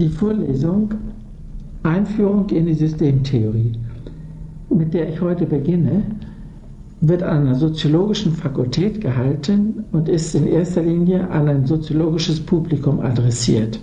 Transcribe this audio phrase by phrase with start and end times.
[0.00, 0.94] Die Vorlesung
[1.82, 3.72] Einführung in die Systemtheorie,
[4.70, 6.04] mit der ich heute beginne,
[7.02, 13.00] wird an einer soziologischen Fakultät gehalten und ist in erster Linie an ein soziologisches Publikum
[13.00, 13.78] adressiert.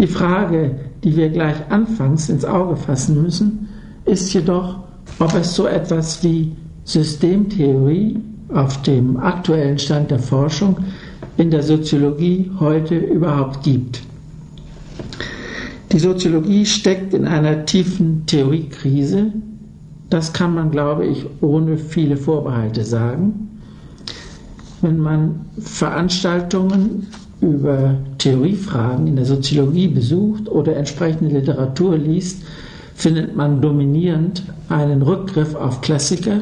[0.00, 3.68] Die Frage, die wir gleich anfangs ins Auge fassen müssen,
[4.06, 4.78] ist jedoch,
[5.18, 6.52] ob es so etwas wie
[6.84, 8.18] Systemtheorie
[8.48, 10.76] auf dem aktuellen Stand der Forschung
[11.36, 14.00] in der Soziologie heute überhaupt gibt.
[15.92, 19.26] Die Soziologie steckt in einer tiefen Theoriekrise.
[20.08, 23.50] Das kann man, glaube ich, ohne viele Vorbehalte sagen.
[24.80, 27.08] Wenn man Veranstaltungen
[27.42, 32.42] über Theoriefragen in der Soziologie besucht oder entsprechende Literatur liest,
[32.94, 36.40] findet man dominierend einen Rückgriff auf Klassiker,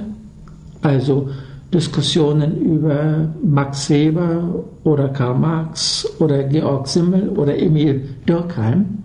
[0.83, 1.29] also
[1.75, 9.00] Diskussionen über Max Weber oder Karl Marx oder Georg Simmel oder Emil Durkheim.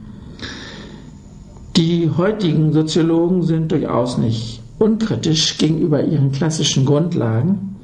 [1.78, 7.76] Die heutigen Soziologen sind durchaus nicht unkritisch gegenüber ihren klassischen Grundlagen,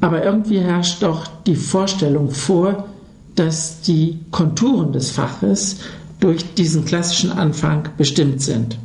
[0.00, 2.88] aber irgendwie herrscht doch die Vorstellung vor,
[3.36, 5.78] dass die Konturen des Faches
[6.18, 8.78] durch diesen klassischen Anfang bestimmt sind.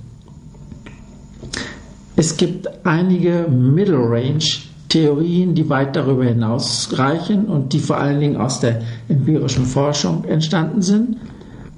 [2.16, 4.44] Es gibt einige Middle Range
[4.90, 10.82] Theorien, die weit darüber hinausreichen und die vor allen Dingen aus der empirischen Forschung entstanden
[10.82, 11.18] sind.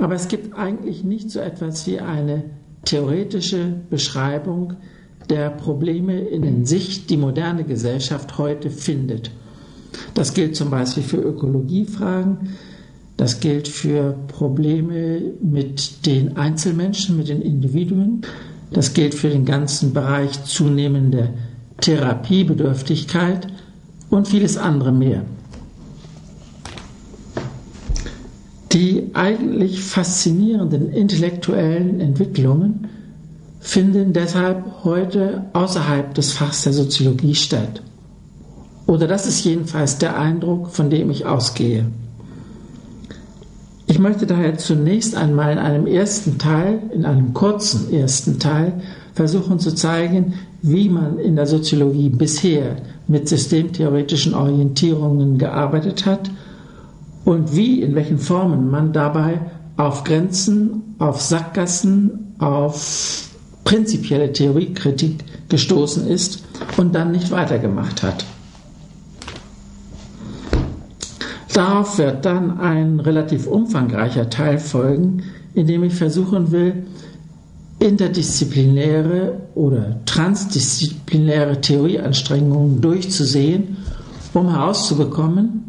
[0.02, 2.46] Aber es gibt eigentlich nicht so etwas wie eine
[2.86, 4.74] theoretische Beschreibung
[5.30, 9.30] der Probleme, in sich die moderne Gesellschaft heute findet.
[10.16, 12.50] Das gilt zum Beispiel für Ökologiefragen,
[13.16, 18.22] das gilt für Probleme mit den Einzelmenschen, mit den Individuen,
[18.74, 21.30] das gilt für den ganzen Bereich zunehmender
[21.80, 23.46] Therapiebedürftigkeit
[24.10, 25.26] und vieles andere mehr.
[28.74, 32.88] Die eigentlich faszinierenden intellektuellen Entwicklungen
[33.60, 37.84] finden deshalb heute außerhalb des Fachs der Soziologie statt.
[38.88, 41.86] Oder das ist jedenfalls der Eindruck, von dem ich ausgehe.
[43.88, 48.82] Ich möchte daher zunächst einmal in einem ersten Teil, in einem kurzen ersten Teil,
[49.14, 52.78] versuchen zu zeigen, wie man in der Soziologie bisher
[53.08, 56.32] mit systemtheoretischen Orientierungen gearbeitet hat
[57.26, 59.40] und wie, in welchen Formen man dabei
[59.78, 63.30] auf Grenzen, auf Sackgassen, auf
[63.64, 66.44] prinzipielle Theoriekritik gestoßen ist
[66.78, 68.26] und dann nicht weitergemacht hat.
[71.54, 76.86] Darauf wird dann ein relativ umfangreicher Teil folgen, in dem ich versuchen will,
[77.80, 83.78] interdisziplinäre oder transdisziplinäre Theorieanstrengungen durchzusehen,
[84.34, 85.61] um herauszubekommen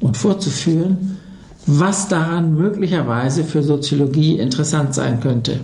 [0.00, 1.18] und vorzuführen,
[1.66, 5.60] was daran möglicherweise für Soziologie interessant sein könnte.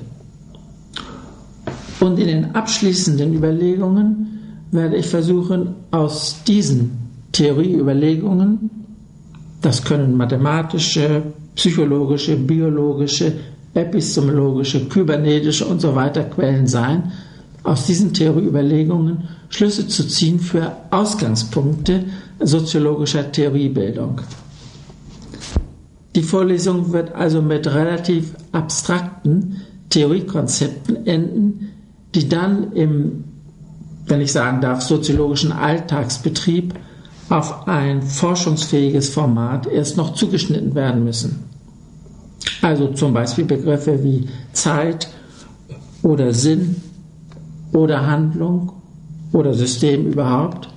[2.00, 4.41] Und in den abschließenden Überlegungen
[4.72, 6.91] werde ich versuchen, aus diesen
[7.31, 8.71] Theorieüberlegungen,
[9.60, 11.22] das können mathematische,
[11.54, 13.34] psychologische, biologische,
[13.75, 17.12] epistemologische, kybernetische und so weiter Quellen sein,
[17.62, 22.04] aus diesen Theorieüberlegungen Schlüsse zu ziehen für Ausgangspunkte
[22.47, 24.20] soziologischer Theoriebildung.
[26.14, 31.70] Die Vorlesung wird also mit relativ abstrakten Theoriekonzepten enden,
[32.14, 33.25] die dann im,
[34.06, 36.75] wenn ich sagen darf, soziologischen Alltagsbetrieb
[37.30, 41.44] auf ein forschungsfähiges Format erst noch zugeschnitten werden müssen.
[42.60, 45.09] Also zum Beispiel Begriffe wie Zeit
[46.03, 46.76] oder Sinn
[47.72, 48.72] oder Handlung
[49.32, 50.69] oder System überhaupt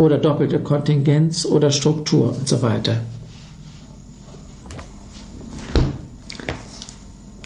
[0.00, 3.02] oder doppelte Kontingenz oder Struktur und so weiter.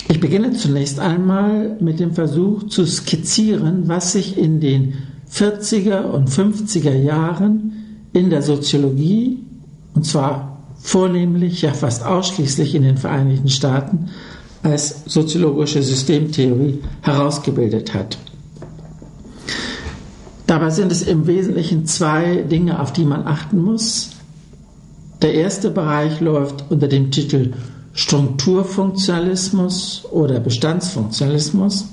[0.08, 4.94] Ich beginne zunächst einmal mit dem Versuch zu skizzieren, was sich in den
[5.30, 7.72] 40er und 50er Jahren
[8.12, 9.40] in der Soziologie,
[9.94, 14.10] und zwar vornehmlich, ja fast ausschließlich in den Vereinigten Staaten
[14.62, 18.16] als soziologische Systemtheorie herausgebildet hat.
[20.46, 24.10] Dabei sind es im Wesentlichen zwei Dinge, auf die man achten muss.
[25.22, 27.54] Der erste Bereich läuft unter dem Titel
[27.94, 31.86] Strukturfunktionalismus oder Bestandsfunktionalismus.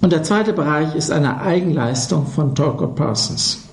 [0.00, 3.64] Und der zweite Bereich ist eine Eigenleistung von Torquay Parsons.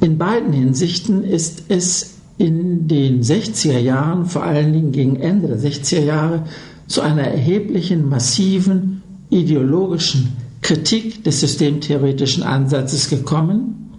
[0.00, 5.58] In beiden Hinsichten ist es in den 60er Jahren, vor allen Dingen gegen Ende der
[5.58, 6.44] 60er Jahre,
[6.90, 13.92] zu einer erheblichen, massiven ideologischen Kritik des systemtheoretischen Ansatzes gekommen.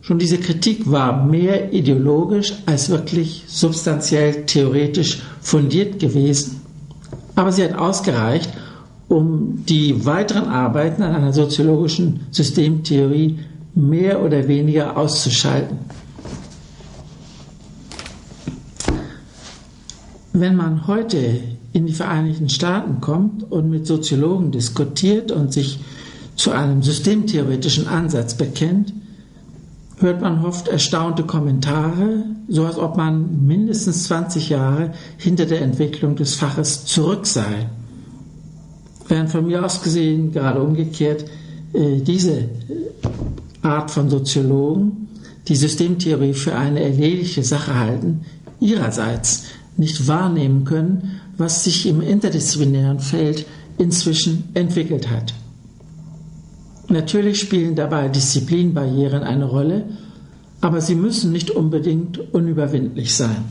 [0.00, 6.60] Schon diese Kritik war mehr ideologisch als wirklich substanziell theoretisch fundiert gewesen,
[7.36, 8.50] aber sie hat ausgereicht,
[9.08, 13.38] um die weiteren Arbeiten an einer soziologischen Systemtheorie
[13.76, 15.78] mehr oder weniger auszuschalten.
[20.34, 25.80] Wenn man heute in die Vereinigten Staaten kommt und mit Soziologen diskutiert und sich
[26.36, 28.92] zu einem systemtheoretischen Ansatz bekennt,
[29.98, 36.16] hört man oft erstaunte Kommentare, so als ob man mindestens 20 Jahre hinter der Entwicklung
[36.16, 37.70] des Faches zurück sei.
[39.08, 41.24] Während von mir aus gesehen, gerade umgekehrt,
[41.72, 42.48] äh, diese
[43.62, 45.08] Art von Soziologen
[45.48, 48.22] die Systemtheorie für eine erledigte Sache halten,
[48.60, 49.44] ihrerseits
[49.76, 53.46] nicht wahrnehmen können, was sich im interdisziplinären Feld
[53.78, 55.34] inzwischen entwickelt hat.
[56.88, 59.84] Natürlich spielen dabei Disziplinbarrieren eine Rolle,
[60.60, 63.44] aber sie müssen nicht unbedingt unüberwindlich sein.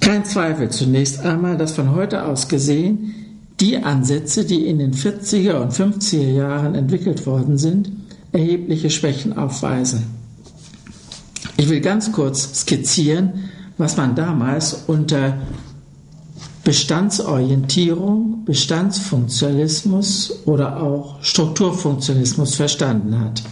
[0.00, 3.12] Kein Zweifel zunächst einmal, dass von heute aus gesehen
[3.60, 7.90] die Ansätze, die in den 40er und 50er Jahren entwickelt worden sind,
[8.32, 10.04] erhebliche Schwächen aufweisen.
[11.56, 15.38] Ich will ganz kurz skizzieren, was man damals unter
[16.64, 23.42] Bestandsorientierung, Bestandsfunktionalismus oder auch Strukturfunktionalismus verstanden hat.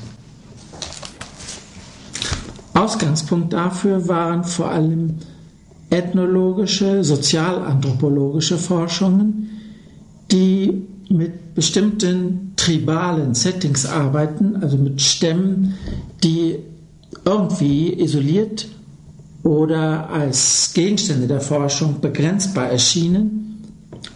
[2.75, 5.15] Ausgangspunkt dafür waren vor allem
[5.91, 9.49] ethnologische, sozialanthropologische Forschungen,
[10.33, 15.75] die mit bestimmten tribalen Settings arbeiten, also mit Stämmen,
[16.25, 16.57] die
[17.25, 18.67] irgendwie isoliert
[19.45, 23.63] oder als Gegenstände der Forschung begrenzbar erschienen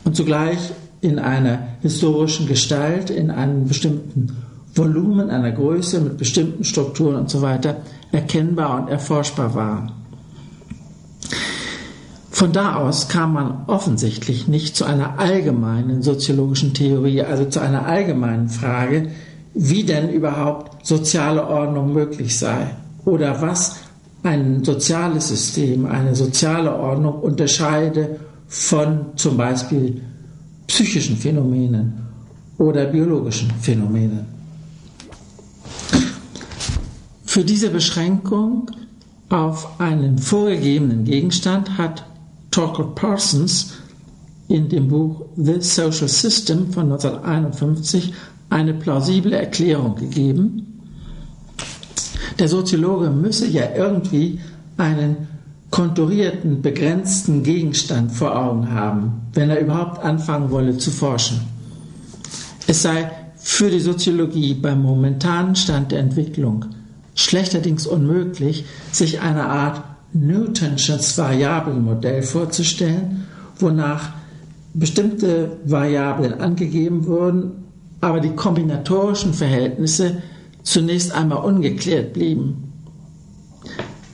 [0.05, 0.59] und zugleich
[1.01, 4.37] in einer historischen Gestalt, in einem bestimmten
[4.75, 9.93] Volumen, einer Größe mit bestimmten Strukturen und so weiter erkennbar und erforschbar waren.
[12.31, 17.85] Von da aus kam man offensichtlich nicht zu einer allgemeinen soziologischen Theorie, also zu einer
[17.85, 19.11] allgemeinen Frage,
[19.55, 22.71] wie denn überhaupt soziale Ordnung möglich sei
[23.05, 23.88] oder was
[24.23, 28.19] ein soziales System, eine soziale Ordnung unterscheide
[28.49, 30.01] von zum Beispiel
[30.67, 31.95] psychischen Phänomenen
[32.59, 34.27] oder biologischen Phänomenen.
[37.25, 38.71] Für diese Beschränkung
[39.29, 42.05] auf einen vorgegebenen Gegenstand hat
[42.51, 43.75] Torkel Parsons
[44.49, 48.15] in dem Buch The Social System von 1951
[48.51, 50.68] eine plausible Erklärung gegeben,
[52.39, 54.41] der Soziologe müsse ja irgendwie
[54.77, 55.29] einen
[55.71, 61.41] konturierten, begrenzten Gegenstand vor Augen haben, wenn er überhaupt anfangen wolle zu forschen.
[62.67, 66.65] Es sei für die Soziologie beim momentanen Stand der Entwicklung
[67.15, 69.83] schlechterdings unmöglich, sich eine Art
[70.13, 73.27] Newtonsches Variablenmodell vorzustellen,
[73.59, 74.11] wonach
[74.73, 77.65] bestimmte Variablen angegeben wurden,
[78.01, 80.23] aber die kombinatorischen Verhältnisse
[80.69, 82.73] zunächst einmal ungeklärt blieben.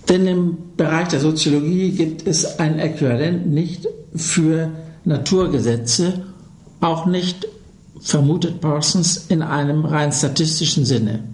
[0.09, 4.71] Denn im Bereich der Soziologie gibt es ein Äquivalent nicht für
[5.05, 6.27] Naturgesetze,
[6.81, 7.49] auch nicht,
[8.01, 11.25] vermutet Parsons, in einem rein statistischen Sinne.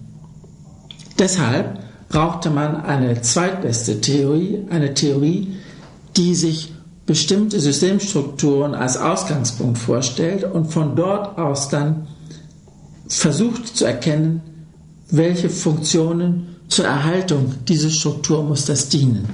[1.18, 5.56] Deshalb brauchte man eine zweitbeste Theorie, eine Theorie,
[6.16, 6.72] die sich
[7.04, 12.06] bestimmte Systemstrukturen als Ausgangspunkt vorstellt und von dort aus dann
[13.08, 14.42] versucht zu erkennen,
[15.10, 19.28] welche Funktionen zur Erhaltung dieses Strukturmusters dienen.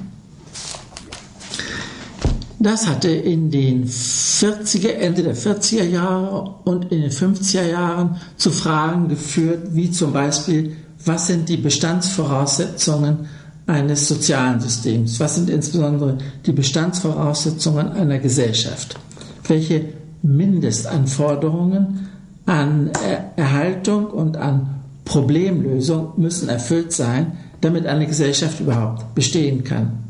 [2.59, 8.50] Das hatte in den 40er, Ende der 40er Jahre und in den 50er Jahren zu
[8.50, 13.28] Fragen geführt, wie zum Beispiel, was sind die Bestandsvoraussetzungen
[13.66, 15.21] eines sozialen Systems?
[15.21, 18.99] Was sind insbesondere die Bestandsvoraussetzungen einer Gesellschaft?
[19.47, 19.92] Welche
[20.23, 22.09] Mindestanforderungen
[22.47, 22.90] an
[23.37, 24.75] Erhaltung und an
[25.06, 30.04] Problemlösung müssen erfüllt sein, damit eine Gesellschaft überhaupt bestehen kann.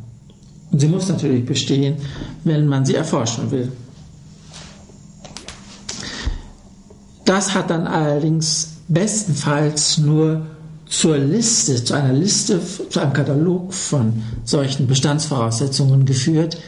[0.73, 1.97] Und sie muss natürlich bestehen,
[2.43, 3.71] wenn man sie erforschen will.
[7.25, 10.47] Das hat dann allerdings bestenfalls nur
[10.87, 16.59] zur Liste, zu einer Liste, zu einem Katalog von solchen Bestandsvoraussetzungen geführt,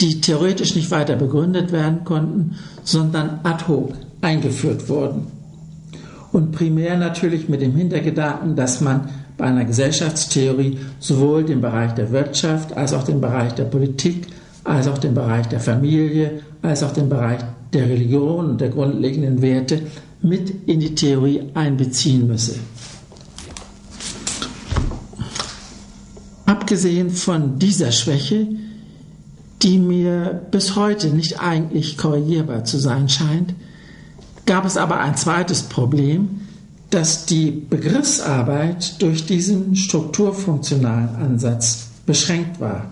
[0.00, 5.37] die theoretisch nicht weiter begründet werden konnten, sondern ad hoc eingeführt wurden
[6.32, 12.10] und primär natürlich mit dem Hintergedanken, dass man bei einer Gesellschaftstheorie sowohl den Bereich der
[12.10, 14.26] Wirtschaft als auch den Bereich der Politik,
[14.64, 17.40] als auch den Bereich der Familie, als auch den Bereich
[17.72, 19.82] der Religion und der grundlegenden Werte
[20.22, 22.56] mit in die Theorie einbeziehen müsse.
[26.44, 28.48] Abgesehen von dieser Schwäche,
[29.62, 33.54] die mir bis heute nicht eigentlich korrigierbar zu sein scheint,
[34.48, 36.40] gab es aber ein zweites Problem,
[36.88, 42.86] dass die Begriffsarbeit durch diesen strukturfunktionalen Ansatz beschränkt war.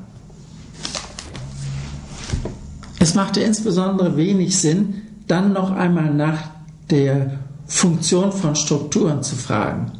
[2.98, 6.50] Es machte insbesondere wenig Sinn, dann noch einmal nach
[6.90, 9.92] der Funktion von Strukturen zu fragen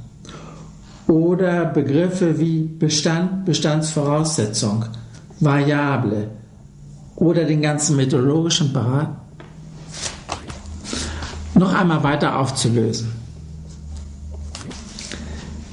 [1.09, 4.85] oder Begriffe wie Bestand, Bestandsvoraussetzung,
[5.41, 6.29] Variable
[7.17, 8.75] oder den ganzen methodologischen
[11.57, 13.09] noch einmal weiter aufzulösen.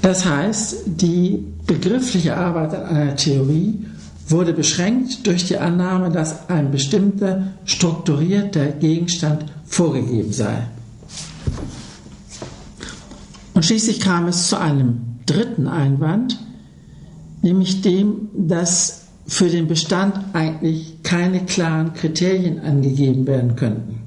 [0.01, 3.85] Das heißt, die begriffliche Arbeit an einer Theorie
[4.27, 10.67] wurde beschränkt durch die Annahme, dass ein bestimmter strukturierter Gegenstand vorgegeben sei.
[13.53, 16.39] Und schließlich kam es zu einem dritten Einwand,
[17.41, 24.02] nämlich dem, dass für den Bestand eigentlich keine klaren Kriterien angegeben werden könnten.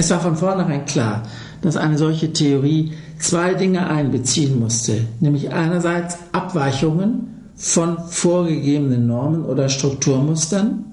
[0.00, 1.24] Es war von vornherein klar,
[1.60, 9.68] dass eine solche Theorie zwei Dinge einbeziehen musste, nämlich einerseits Abweichungen von vorgegebenen Normen oder
[9.68, 10.84] Strukturmustern,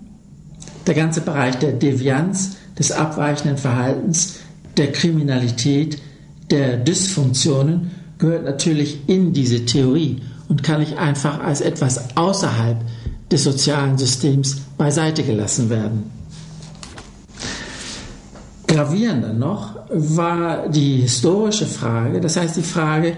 [0.88, 4.38] der ganze Bereich der Devianz, des abweichenden Verhaltens,
[4.75, 6.00] der Kriminalität,
[6.50, 12.77] der Dysfunktionen gehört natürlich in diese Theorie und kann nicht einfach als etwas außerhalb
[13.31, 16.14] des sozialen Systems beiseite gelassen werden.
[18.75, 23.13] Gravierender noch war die historische Frage, das heißt die Frage,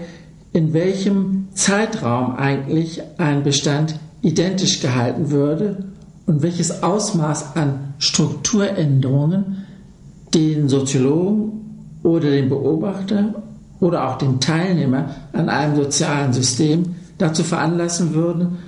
[0.54, 5.86] in welchem Zeitraum eigentlich ein Bestand identisch gehalten würde
[6.28, 9.66] und welches Ausmaß an Strukturänderungen
[10.36, 13.34] den Soziologen oder den Beobachter
[13.80, 18.60] oder auch den Teilnehmer an einem sozialen System dazu veranlassen würden,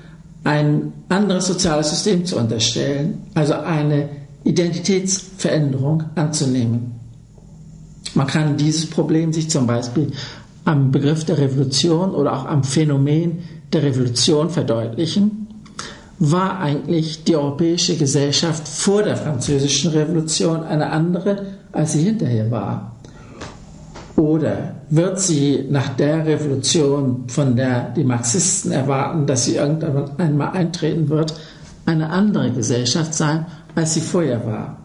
[0.43, 4.09] ein anderes soziales System zu unterstellen, also eine
[4.43, 6.99] Identitätsveränderung anzunehmen.
[8.15, 10.11] Man kann dieses Problem sich zum Beispiel
[10.65, 13.39] am Begriff der Revolution oder auch am Phänomen
[13.73, 15.47] der Revolution verdeutlichen.
[16.19, 22.95] War eigentlich die europäische Gesellschaft vor der französischen Revolution eine andere, als sie hinterher war?
[24.17, 30.49] Oder wird sie nach der Revolution, von der die Marxisten erwarten, dass sie irgendwann einmal
[30.51, 31.33] eintreten wird,
[31.85, 33.45] eine andere Gesellschaft sein,
[33.79, 34.77] als sie vorher war?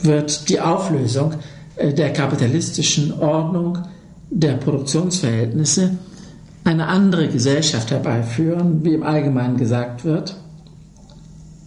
[0.00, 1.34] Wird die Auflösung
[1.76, 3.78] äh, der kapitalistischen Ordnung,
[4.30, 5.98] der Produktionsverhältnisse
[6.64, 10.36] eine andere Gesellschaft herbeiführen, wie im Allgemeinen gesagt wird?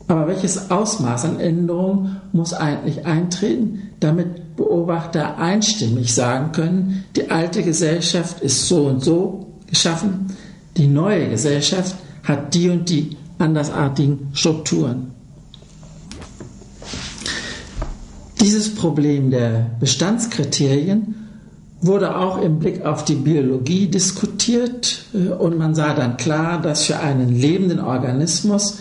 [0.07, 7.61] Aber welches Ausmaß an Änderung muss eigentlich eintreten, damit Beobachter einstimmig sagen können, die alte
[7.61, 10.35] Gesellschaft ist so und so geschaffen,
[10.77, 15.16] die neue Gesellschaft hat die und die andersartigen Strukturen.
[18.41, 21.15] Dieses Problem der Bestandskriterien
[21.81, 26.85] wurde auch im Blick auf die Biologie diskutiert äh, und man sah dann klar, dass
[26.85, 28.79] für einen lebenden Organismus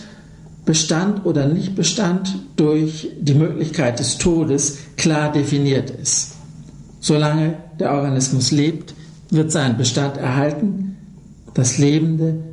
[0.65, 6.33] Bestand oder Nichtbestand durch die Möglichkeit des Todes klar definiert ist.
[6.99, 8.93] Solange der Organismus lebt,
[9.29, 10.97] wird sein Bestand erhalten.
[11.53, 12.43] Das Lebende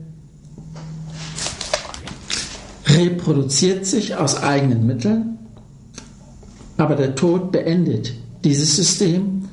[2.86, 5.38] reproduziert sich aus eigenen Mitteln,
[6.76, 8.12] aber der Tod beendet
[8.42, 9.48] dieses System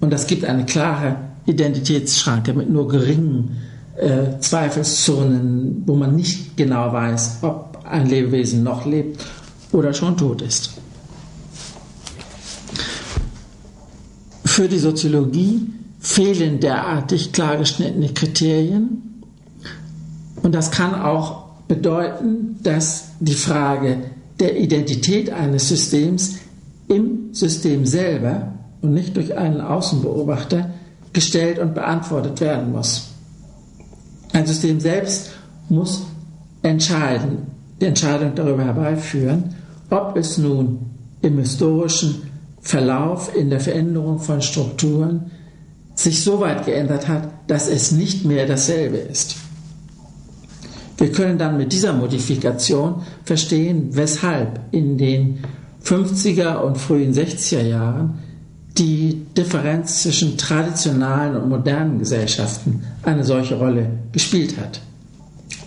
[0.00, 3.56] und das gibt eine klare Identitätsschranke mit nur geringen
[3.96, 9.20] äh, Zweifelszonen, wo man nicht genau weiß, ob ein Lebewesen noch lebt
[9.72, 10.70] oder schon tot ist.
[14.44, 15.68] Für die Soziologie
[15.98, 19.22] fehlen derartig klargeschnittene Kriterien
[20.42, 23.98] und das kann auch bedeuten, dass die Frage
[24.38, 26.36] der Identität eines Systems
[26.94, 30.70] im System selber und nicht durch einen Außenbeobachter
[31.12, 33.10] gestellt und beantwortet werden muss.
[34.32, 35.30] Ein System selbst
[35.68, 36.02] muss
[36.62, 37.46] entscheiden,
[37.80, 39.54] die Entscheidung darüber herbeiführen,
[39.90, 40.78] ob es nun
[41.22, 45.30] im historischen Verlauf, in der Veränderung von Strukturen
[45.94, 49.36] sich so weit geändert hat, dass es nicht mehr dasselbe ist.
[50.96, 55.40] Wir können dann mit dieser Modifikation verstehen, weshalb in den
[55.84, 58.18] 50er und frühen 60er Jahren
[58.78, 64.80] die Differenz zwischen traditionalen und modernen Gesellschaften eine solche Rolle gespielt hat.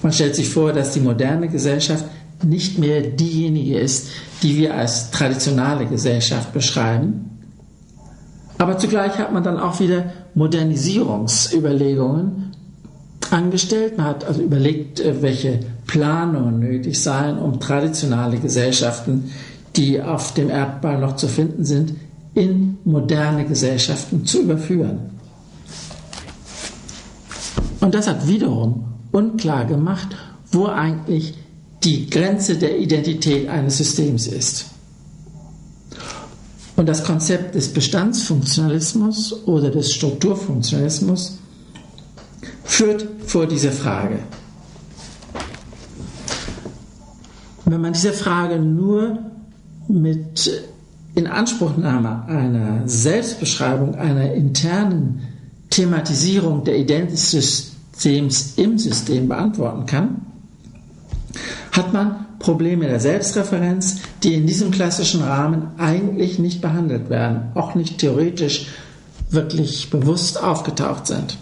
[0.01, 2.03] Man stellt sich vor, dass die moderne Gesellschaft
[2.43, 4.09] nicht mehr diejenige ist,
[4.43, 7.31] die wir als traditionale Gesellschaft beschreiben.
[8.57, 12.47] Aber zugleich hat man dann auch wieder Modernisierungsüberlegungen,
[13.33, 13.97] angestellt.
[13.97, 19.31] Man hat also überlegt, äh, welche Planungen nötig seien, um traditionelle Gesellschaften,
[19.77, 21.93] die auf dem Erdball noch zu finden sind,
[22.33, 25.11] in moderne Gesellschaften zu überführen.
[27.79, 30.09] Und das hat wiederum unklar gemacht,
[30.51, 31.35] wo eigentlich
[31.83, 34.65] die Grenze der Identität eines Systems ist.
[36.75, 41.39] Und das Konzept des Bestandsfunktionalismus oder des Strukturfunktionalismus
[42.63, 44.19] führt vor diese Frage.
[47.65, 49.19] Wenn man diese Frage nur
[49.87, 50.63] mit
[51.15, 55.21] Inanspruchnahme einer Selbstbeschreibung, einer internen
[55.69, 60.21] Thematisierung der Identitätssystems im System beantworten kann,
[61.71, 67.75] hat man Probleme der Selbstreferenz, die in diesem klassischen Rahmen eigentlich nicht behandelt werden, auch
[67.75, 68.67] nicht theoretisch
[69.29, 71.37] wirklich bewusst aufgetaucht sind.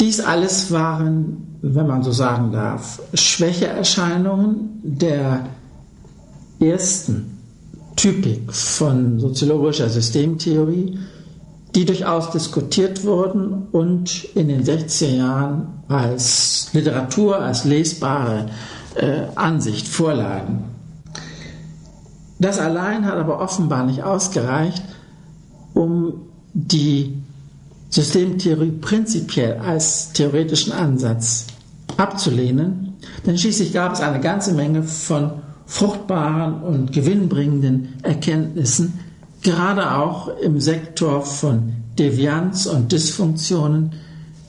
[0.00, 5.46] Dies alles waren, wenn man so sagen darf, Schwächeerscheinungen der
[6.60, 7.38] ersten
[7.96, 10.98] Typik von soziologischer Systemtheorie,
[11.74, 18.46] die durchaus diskutiert wurden und in den 60er Jahren als Literatur, als lesbare
[18.94, 20.64] äh, Ansicht vorlagen.
[22.38, 24.82] Das allein hat aber offenbar nicht ausgereicht,
[25.74, 26.14] um
[26.54, 27.16] die
[27.90, 31.46] Systemtheorie prinzipiell als theoretischen Ansatz
[31.96, 32.94] abzulehnen,
[33.26, 39.00] denn schließlich gab es eine ganze Menge von fruchtbaren und gewinnbringenden Erkenntnissen,
[39.42, 43.92] gerade auch im Sektor von Devianz und Dysfunktionen,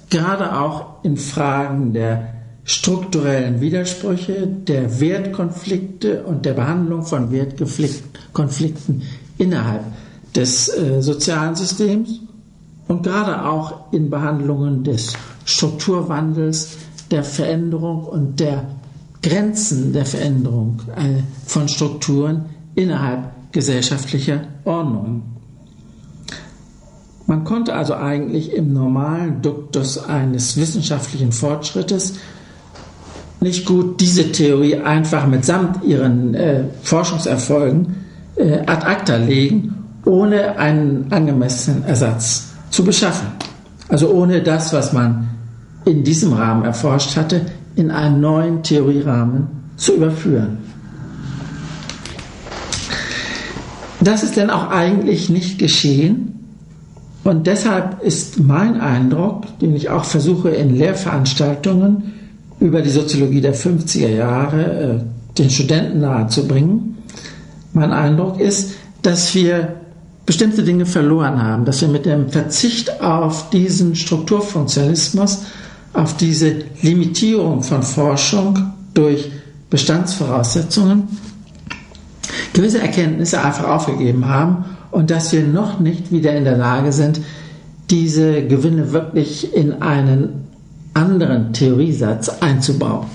[0.09, 9.01] gerade auch in Fragen der strukturellen Widersprüche, der Wertkonflikte und der Behandlung von Wertkonflikten
[9.37, 9.83] innerhalb
[10.35, 12.19] des äh, sozialen Systems
[12.89, 15.13] und gerade auch in Behandlungen des
[15.45, 16.77] Strukturwandels,
[17.11, 18.65] der Veränderung und der
[19.21, 25.21] Grenzen der Veränderung äh, von Strukturen innerhalb gesellschaftlicher Ordnung.
[27.27, 32.15] Man konnte also eigentlich im normalen Duktus eines wissenschaftlichen Fortschrittes
[33.39, 37.97] nicht gut diese Theorie einfach mitsamt ihren äh, Forschungserfolgen
[38.35, 43.27] äh, ad acta legen, ohne einen angemessenen Ersatz zu beschaffen.
[43.87, 45.27] Also ohne das, was man
[45.85, 50.57] in diesem Rahmen erforscht hatte, in einen neuen Theorierahmen zu überführen.
[54.01, 56.35] Das ist denn auch eigentlich nicht geschehen.
[57.23, 62.13] Und deshalb ist mein Eindruck, den ich auch versuche in Lehrveranstaltungen
[62.59, 66.97] über die Soziologie der 50er Jahre äh, den Studenten nahezubringen,
[67.73, 69.75] mein Eindruck ist, dass wir
[70.29, 75.45] bestimmte Dinge verloren haben, dass wir mit dem Verzicht auf diesen Strukturfunktionalismus,
[75.93, 79.31] auf diese Limitierung von Forschung durch
[79.71, 81.07] Bestandsvoraussetzungen
[82.53, 87.19] gewisse Erkenntnisse einfach aufgegeben haben und dass wir noch nicht wieder in der Lage sind,
[87.89, 90.45] diese Gewinne wirklich in einen
[90.93, 93.07] anderen Theoriesatz einzubauen.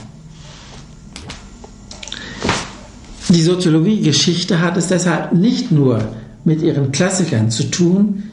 [3.28, 6.00] Die Soziologiegeschichte hat es deshalb nicht nur
[6.44, 8.24] mit ihren Klassikern zu tun,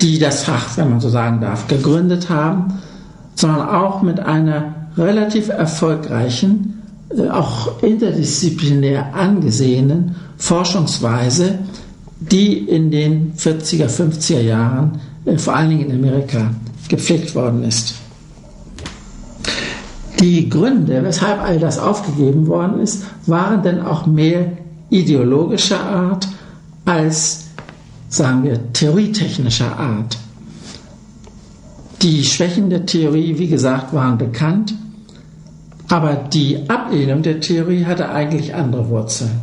[0.00, 2.80] die das Fach, wenn man so sagen darf, gegründet haben,
[3.34, 6.82] sondern auch mit einer relativ erfolgreichen,
[7.16, 11.58] äh, auch interdisziplinär angesehenen Forschungsweise,
[12.20, 16.50] die in den 40er, 50er Jahren äh, vor allen Dingen in Amerika
[16.88, 17.94] gepflegt worden ist.
[20.20, 24.52] Die Gründe, weshalb all das aufgegeben worden ist, waren denn auch mehr
[24.90, 26.28] ideologischer Art
[26.84, 27.41] als
[28.12, 30.18] sagen wir, theorietechnischer Art.
[32.02, 34.74] Die Schwächen der Theorie, wie gesagt, waren bekannt,
[35.88, 39.40] aber die Ablehnung der Theorie hatte eigentlich andere Wurzeln.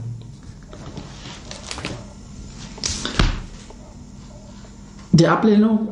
[5.14, 5.90] Die Ablehnung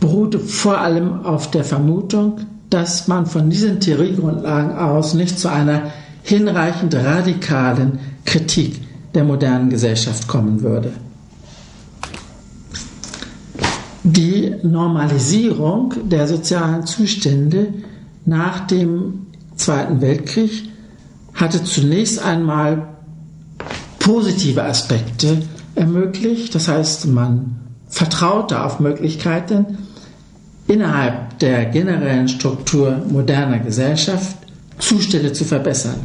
[0.00, 5.92] beruhte vor allem auf der Vermutung, dass man von diesen Theoriegrundlagen aus nicht zu einer
[6.22, 8.80] hinreichend radikalen Kritik
[9.14, 10.92] der modernen Gesellschaft kommen würde.
[14.12, 17.74] Die Normalisierung der sozialen Zustände
[18.24, 20.68] nach dem Zweiten Weltkrieg
[21.34, 22.88] hatte zunächst einmal
[23.98, 25.42] positive Aspekte
[25.74, 26.54] ermöglicht.
[26.54, 27.56] Das heißt, man
[27.88, 29.78] vertraute auf Möglichkeiten,
[30.66, 34.36] innerhalb der generellen Struktur moderner Gesellschaft
[34.78, 35.96] Zustände zu verbessern.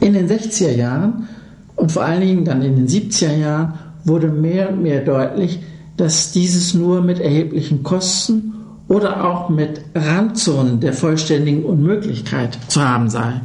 [0.00, 1.28] In den 60er Jahren
[1.76, 3.74] und vor allen Dingen dann in den 70er Jahren
[4.04, 5.60] wurde mehr und mehr deutlich,
[6.02, 8.54] dass dieses nur mit erheblichen Kosten
[8.88, 13.40] oder auch mit Randzonen der vollständigen Unmöglichkeit zu haben sei.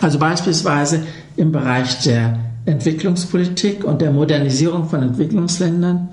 [0.00, 1.02] Also beispielsweise
[1.36, 6.08] im Bereich der Entwicklungspolitik und der Modernisierung von Entwicklungsländern.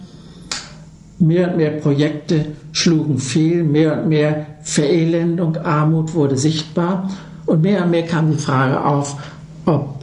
[1.17, 7.10] Mehr und mehr Projekte schlugen fehl, mehr und mehr Verelendung, Armut wurde sichtbar
[7.45, 9.15] und mehr und mehr kam die Frage auf,
[9.65, 9.94] ob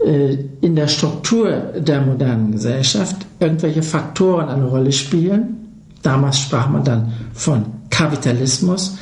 [0.00, 5.56] in der Struktur der modernen Gesellschaft irgendwelche Faktoren eine Rolle spielen.
[6.02, 8.98] Damals sprach man dann von Kapitalismus,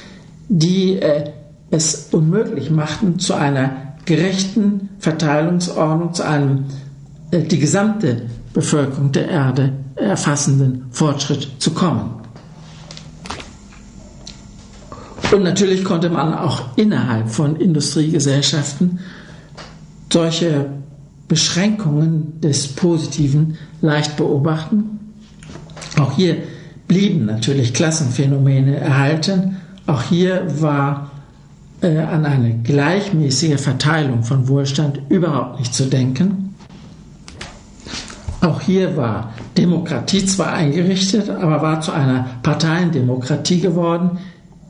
[0.48, 1.30] die äh,
[1.70, 6.66] es unmöglich machten, zu einer gerechten Verteilungsordnung, zu einem
[7.30, 12.20] äh, die gesamte Bevölkerung der Erde erfassenden Fortschritt zu kommen.
[15.33, 19.00] Und natürlich konnte man auch innerhalb von Industriegesellschaften
[20.12, 20.66] solche
[21.28, 25.00] Beschränkungen des Positiven leicht beobachten.
[25.98, 26.37] Auch hier
[26.88, 29.56] blieben natürlich Klassenphänomene erhalten.
[29.87, 31.10] Auch hier war
[31.80, 36.54] äh, an eine gleichmäßige Verteilung von Wohlstand überhaupt nicht zu denken.
[38.40, 44.18] Auch hier war Demokratie zwar eingerichtet, aber war zu einer Parteiendemokratie geworden,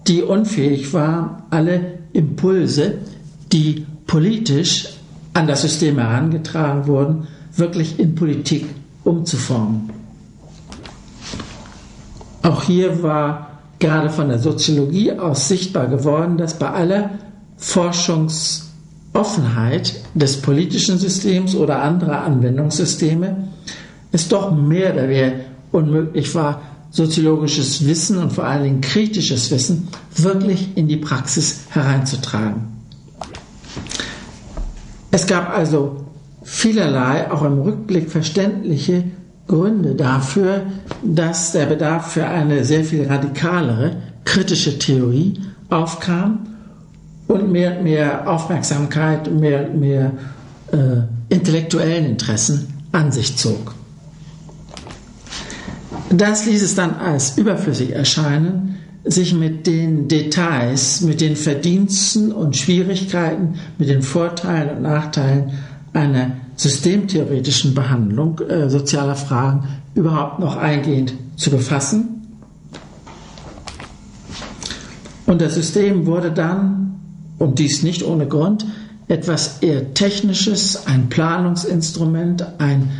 [0.06, 2.98] die unfähig war, alle Impulse,
[3.52, 4.93] die politisch
[5.34, 8.66] an das System herangetragen wurden, wirklich in Politik
[9.04, 9.90] umzuformen.
[12.42, 17.10] Auch hier war gerade von der Soziologie aus sichtbar geworden, dass bei aller
[17.56, 23.48] Forschungsoffenheit des politischen Systems oder anderer Anwendungssysteme
[24.12, 25.32] es doch mehr oder weniger
[25.72, 32.73] unmöglich war, soziologisches Wissen und vor allen Dingen kritisches Wissen wirklich in die Praxis hereinzutragen.
[35.14, 36.06] Es gab also
[36.42, 39.04] vielerlei, auch im Rückblick verständliche
[39.46, 40.62] Gründe dafür,
[41.04, 46.40] dass der Bedarf für eine sehr viel radikalere kritische Theorie aufkam
[47.28, 50.10] und mehr und mehr Aufmerksamkeit, mehr und mehr
[50.72, 53.72] äh, intellektuellen Interessen an sich zog.
[56.10, 62.56] Das ließ es dann als überflüssig erscheinen, sich mit den Details, mit den Verdiensten und
[62.56, 65.52] Schwierigkeiten, mit den Vorteilen und Nachteilen
[65.92, 72.08] einer systemtheoretischen Behandlung äh, sozialer Fragen überhaupt noch eingehend zu befassen.
[75.26, 77.00] Und das System wurde dann,
[77.38, 78.66] und dies nicht ohne Grund,
[79.08, 82.90] etwas eher Technisches, ein Planungsinstrument, ein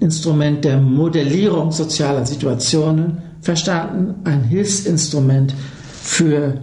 [0.00, 5.54] Instrument der Modellierung sozialer Situationen verstanden, ein Hilfsinstrument
[6.02, 6.60] für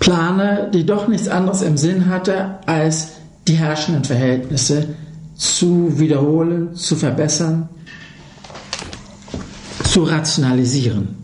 [0.00, 3.12] Planer, die doch nichts anderes im Sinn hatte, als
[3.46, 4.88] die herrschenden Verhältnisse
[5.36, 7.68] zu wiederholen, zu verbessern,
[9.84, 11.14] zu rationalisieren.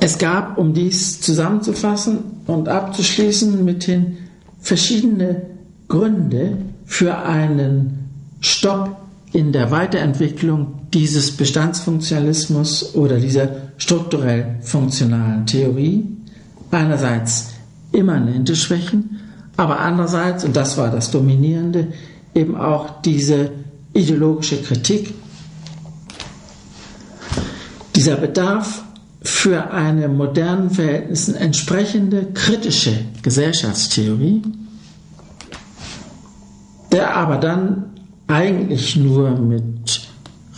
[0.00, 4.18] Es gab, um dies zusammenzufassen und abzuschließen, mithin
[4.60, 5.42] verschiedene
[5.86, 9.05] Gründe für einen Stopp
[9.36, 16.06] in der Weiterentwicklung dieses Bestandsfunktionalismus oder dieser strukturell funktionalen Theorie.
[16.70, 17.50] Einerseits
[17.92, 19.20] immanente Schwächen,
[19.58, 21.88] aber andererseits, und das war das Dominierende,
[22.34, 23.50] eben auch diese
[23.92, 25.12] ideologische Kritik,
[27.94, 28.84] dieser Bedarf
[29.20, 34.40] für eine modernen Verhältnissen entsprechende kritische Gesellschaftstheorie,
[36.90, 37.95] der aber dann
[38.28, 40.08] eigentlich nur mit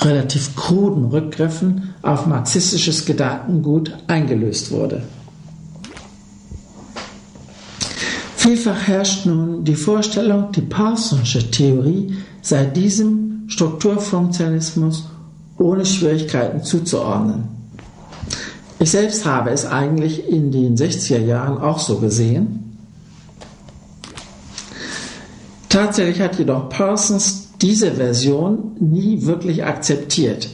[0.01, 5.03] relativ kruden Rückgriffen auf marxistisches Gedankengut eingelöst wurde.
[8.37, 15.09] Vielfach herrscht nun die Vorstellung, die Parsonsche Theorie sei diesem Strukturfunktionalismus
[15.59, 17.49] ohne Schwierigkeiten zuzuordnen.
[18.79, 22.77] Ich selbst habe es eigentlich in den 60er Jahren auch so gesehen.
[25.69, 30.49] Tatsächlich hat jedoch Parsons diese Version nie wirklich akzeptiert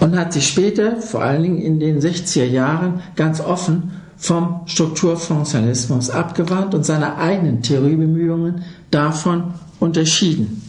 [0.00, 6.10] und hat sich später, vor allen Dingen in den 60er Jahren, ganz offen vom Strukturfunktionalismus
[6.10, 10.62] abgewandt und seine eigenen Theoriebemühungen davon unterschieden.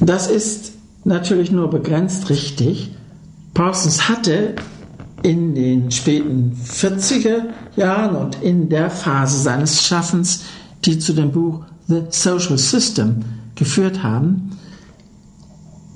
[0.00, 0.72] Das ist
[1.04, 2.94] natürlich nur begrenzt richtig.
[3.54, 4.54] Parsons hatte
[5.22, 10.44] in den späten 40er Jahren und in der Phase seines Schaffens,
[10.84, 14.50] die zu dem Buch The Social System geführt haben,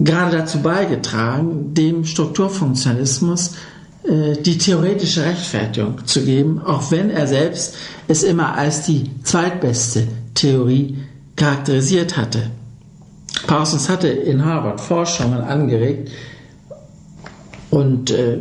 [0.00, 3.52] gerade dazu beigetragen, dem Strukturfunktionalismus
[4.04, 7.76] äh, die theoretische Rechtfertigung zu geben, auch wenn er selbst
[8.08, 10.98] es immer als die zweitbeste Theorie
[11.36, 12.50] charakterisiert hatte.
[13.46, 16.10] Parsons hatte in Harvard Forschungen angeregt
[17.70, 18.40] und äh,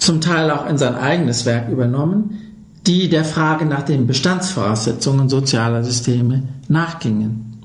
[0.00, 2.38] zum Teil auch in sein eigenes Werk übernommen,
[2.86, 7.62] die der Frage nach den Bestandsvoraussetzungen sozialer Systeme nachgingen.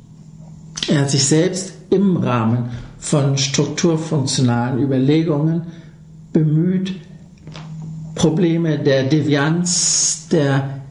[0.88, 2.70] Er hat sich selbst im Rahmen
[3.00, 5.64] von strukturfunktionalen Überlegungen
[6.34, 6.94] bemüht,
[8.16, 10.82] Probleme der Devianz, der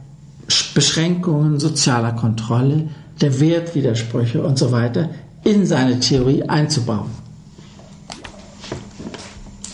[0.74, 2.88] Beschränkungen sozialer Kontrolle,
[3.20, 5.11] der Wertwidersprüche und so weiter
[5.44, 7.11] in seine Theorie einzubauen.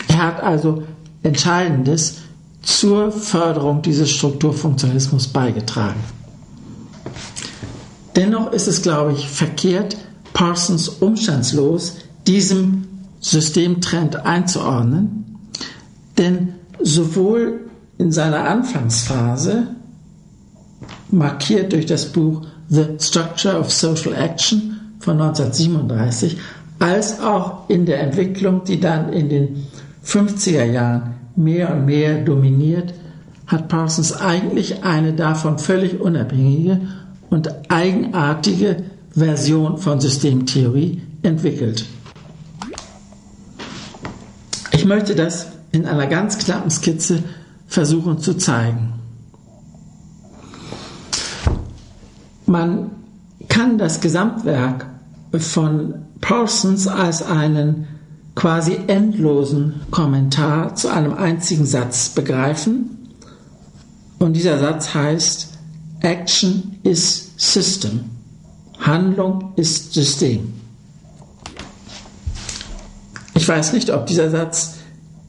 [0.08, 0.82] Er hat also
[1.22, 2.18] Entscheidendes
[2.62, 6.00] zur Förderung dieses Strukturfunktionalismus beigetragen.
[8.16, 9.96] Dennoch ist es, glaube ich, verkehrt,
[10.32, 12.86] Parsons umstandslos diesem
[13.20, 15.24] Systemtrend einzuordnen,
[16.18, 19.68] denn sowohl in seiner Anfangsphase,
[21.10, 26.38] markiert durch das Buch The Structure of Social Action von 1937,
[26.78, 29.66] als auch in der Entwicklung, die dann in den
[30.10, 32.92] 50er Jahren mehr und mehr dominiert,
[33.46, 36.80] hat Parsons eigentlich eine davon völlig unabhängige
[37.30, 41.86] und eigenartige Version von Systemtheorie entwickelt.
[44.72, 47.22] Ich möchte das in einer ganz knappen Skizze
[47.66, 48.94] versuchen zu zeigen.
[52.46, 52.90] Man
[53.48, 54.86] kann das Gesamtwerk
[55.38, 57.86] von Parsons als einen
[58.34, 63.08] quasi endlosen Kommentar zu einem einzigen Satz begreifen.
[64.18, 65.50] Und dieser Satz heißt,
[66.00, 68.00] Action is System.
[68.78, 70.52] Handlung ist System.
[73.34, 74.76] Ich weiß nicht, ob dieser Satz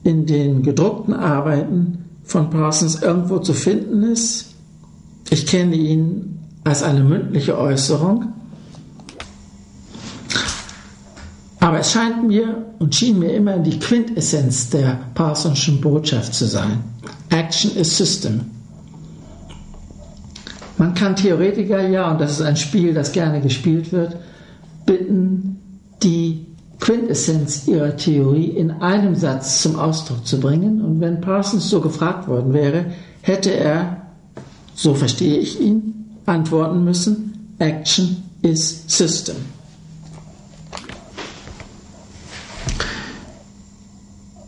[0.04, 4.54] in den gedruckten Arbeiten von Parsons irgendwo zu finden ist.
[5.30, 8.31] Ich kenne ihn als eine mündliche Äußerung.
[11.72, 16.84] Aber es scheint mir und schien mir immer die Quintessenz der Parsonschen Botschaft zu sein.
[17.30, 18.42] Action is System.
[20.76, 24.16] Man kann Theoretiker ja, und das ist ein Spiel, das gerne gespielt wird,
[24.84, 25.62] bitten,
[26.02, 26.44] die
[26.78, 30.82] Quintessenz ihrer Theorie in einem Satz zum Ausdruck zu bringen.
[30.82, 32.84] Und wenn Parsons so gefragt worden wäre,
[33.22, 34.08] hätte er,
[34.74, 39.36] so verstehe ich ihn, antworten müssen, Action is System.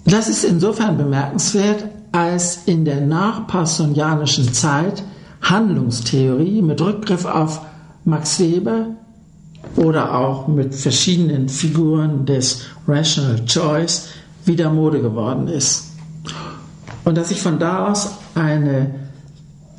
[0.04, 5.02] Das ist insofern bemerkenswert, als in der nachparsonianischen Zeit
[5.42, 7.60] Handlungstheorie mit Rückgriff auf
[8.04, 8.86] Max Weber
[9.76, 14.08] oder auch mit verschiedenen Figuren des Rational Choice
[14.44, 15.92] wieder Mode geworden ist.
[17.04, 18.94] Und dass sich von da aus eine,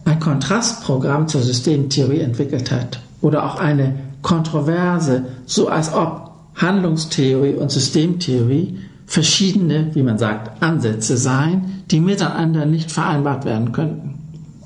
[0.06, 7.72] ein Kontrastprogramm zur Systemtheorie entwickelt hat oder auch eine Kontroverse, so als ob Handlungstheorie und
[7.72, 14.16] Systemtheorie verschiedene, wie man sagt, Ansätze seien, die miteinander nicht vereinbart werden könnten.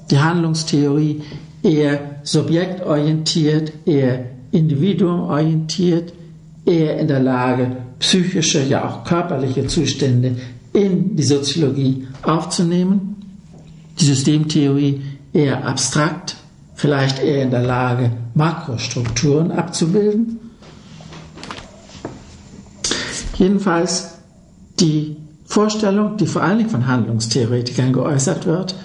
[0.09, 1.21] Die Handlungstheorie
[1.61, 6.13] eher subjektorientiert, eher individuumorientiert,
[6.65, 10.35] eher in der Lage, psychische, ja auch körperliche Zustände
[10.73, 13.15] in die Soziologie aufzunehmen.
[13.99, 15.01] Die Systemtheorie
[15.33, 16.37] eher abstrakt,
[16.75, 20.39] vielleicht eher in der Lage, Makrostrukturen abzubilden.
[23.37, 24.18] Jedenfalls
[24.79, 28.75] die Vorstellung, die vor allen Dingen von Handlungstheoretikern geäußert wird,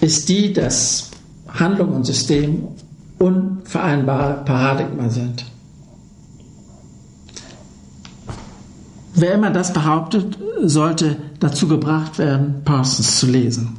[0.00, 1.10] ist die, dass
[1.48, 2.68] Handlung und System
[3.18, 5.44] unvereinbare Paradigma sind.
[9.14, 13.76] Wer immer das behauptet, sollte dazu gebracht werden, Parsons zu lesen.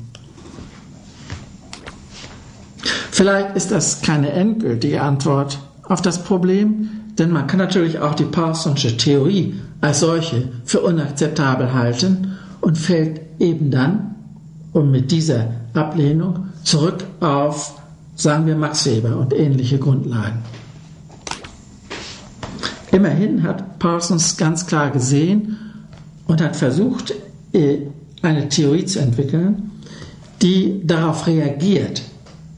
[3.11, 8.25] Vielleicht ist das keine endgültige Antwort auf das Problem, denn man kann natürlich auch die
[8.25, 14.15] Parsonsche Theorie als solche für unakzeptabel halten und fällt eben dann,
[14.73, 17.75] und mit dieser Ablehnung, zurück auf
[18.15, 20.39] sagen wir Max Weber und ähnliche Grundlagen.
[22.91, 25.57] Immerhin hat Parsons ganz klar gesehen
[26.27, 27.13] und hat versucht,
[27.53, 27.77] äh,
[28.21, 29.71] eine Theorie zu entwickeln,
[30.41, 32.01] die darauf reagiert,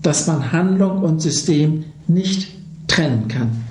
[0.01, 2.51] dass man Handlung und System nicht
[2.87, 3.63] trennen kann.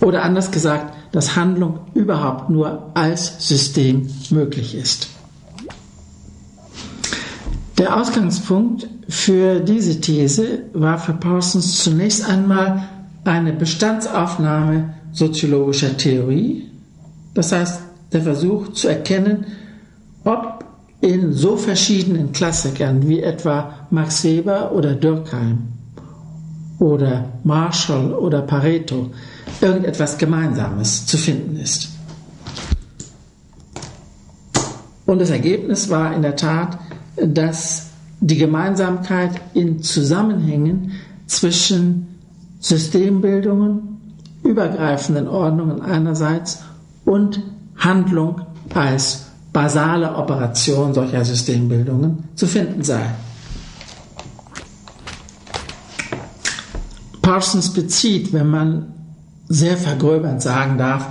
[0.00, 5.08] Oder anders gesagt, dass Handlung überhaupt nur als System möglich ist.
[7.78, 12.88] Der Ausgangspunkt für diese These war für Parsons zunächst einmal
[13.24, 16.70] eine Bestandsaufnahme soziologischer Theorie,
[17.34, 17.80] Das heißt,
[18.12, 19.46] der Versuch zu erkennen,
[20.24, 20.64] ob
[21.00, 25.68] in so verschiedenen Klassikern wie etwa Max Weber oder Durkheim
[26.80, 29.10] oder Marshall oder Pareto
[29.60, 31.90] irgendetwas Gemeinsames zu finden ist.
[35.06, 36.78] Und das Ergebnis war in der Tat,
[37.16, 37.90] dass
[38.20, 40.92] die Gemeinsamkeit in Zusammenhängen
[41.26, 42.08] zwischen
[42.60, 44.00] Systembildungen,
[44.42, 46.62] übergreifenden Ordnungen einerseits
[47.04, 47.42] und
[47.76, 48.40] Handlung
[48.74, 53.02] als basale Operation solcher Systembildungen zu finden sei.
[57.22, 58.94] Parsons bezieht, wenn man
[59.48, 61.06] sehr vergröbernd sagen darf,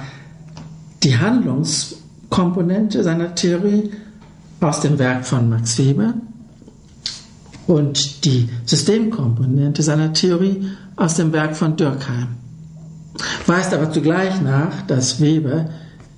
[1.04, 3.92] die Handlungskomponente seiner Theorie
[4.62, 6.14] aus dem Werk von Max Weber
[7.68, 12.28] und die Systemkomponente seiner Theorie aus dem Werk von Durkheim.
[13.46, 15.70] Weist aber zugleich nach, dass Weber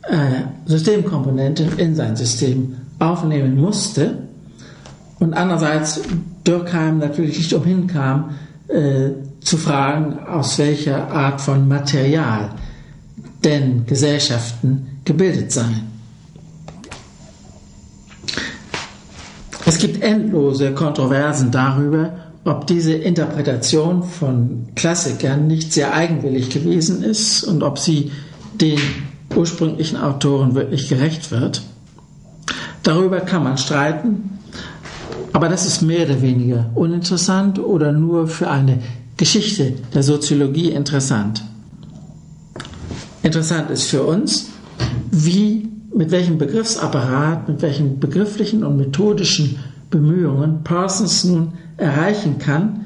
[0.04, 4.20] äh, Systemkomponenten in sein System aufnehmen musste
[5.20, 6.02] und andererseits
[6.44, 8.32] Durkheim natürlich nicht umhin kam,
[8.68, 9.12] äh,
[9.52, 12.52] zu fragen, aus welcher Art von Material
[13.44, 15.92] denn Gesellschaften gebildet seien.
[19.66, 22.14] Es gibt endlose Kontroversen darüber,
[22.46, 28.10] ob diese Interpretation von Klassikern nicht sehr eigenwillig gewesen ist und ob sie
[28.54, 28.80] den
[29.36, 31.62] ursprünglichen Autoren wirklich gerecht wird.
[32.84, 34.40] Darüber kann man streiten,
[35.34, 38.80] aber das ist mehr oder weniger uninteressant oder nur für eine
[39.22, 41.44] Geschichte der Soziologie interessant.
[43.22, 44.48] Interessant ist für uns,
[45.12, 49.60] wie, mit welchem Begriffsapparat, mit welchen begrifflichen und methodischen
[49.92, 52.86] Bemühungen Parsons nun erreichen kann,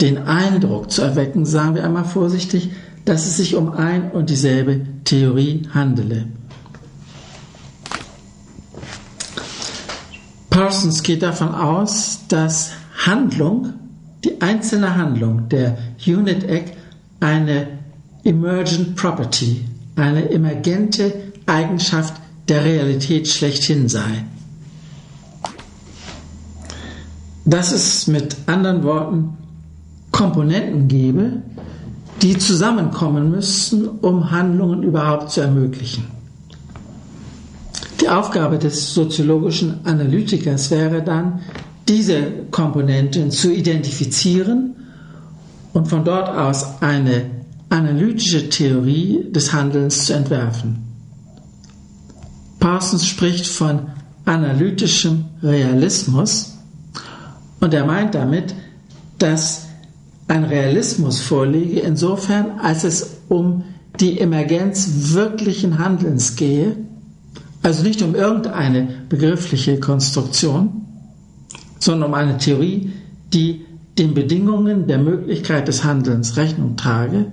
[0.00, 2.70] den Eindruck zu erwecken, sagen wir einmal vorsichtig,
[3.04, 6.28] dass es sich um ein und dieselbe Theorie handele.
[10.50, 12.70] Parsons geht davon aus, dass
[13.04, 13.72] Handlung
[14.26, 16.72] die einzelne Handlung der Unit Egg
[17.20, 17.68] eine
[18.24, 21.12] Emergent Property, eine emergente
[21.46, 22.14] Eigenschaft
[22.48, 24.24] der Realität schlechthin sei.
[27.44, 29.36] Dass es mit anderen Worten
[30.10, 31.42] Komponenten gebe,
[32.20, 36.04] die zusammenkommen müssten, um Handlungen überhaupt zu ermöglichen.
[38.00, 41.40] Die Aufgabe des soziologischen Analytikers wäre dann,
[41.88, 44.74] diese Komponenten zu identifizieren
[45.72, 47.30] und von dort aus eine
[47.68, 50.78] analytische Theorie des Handelns zu entwerfen.
[52.58, 53.88] Parsons spricht von
[54.24, 56.56] analytischem Realismus
[57.60, 58.54] und er meint damit,
[59.18, 59.66] dass
[60.28, 63.64] ein Realismus vorliege, insofern als es um
[64.00, 66.76] die Emergenz wirklichen Handelns gehe,
[67.62, 70.85] also nicht um irgendeine begriffliche Konstruktion,
[71.78, 72.92] sondern um eine Theorie,
[73.32, 73.64] die
[73.98, 77.26] den Bedingungen der Möglichkeit des Handelns Rechnung trage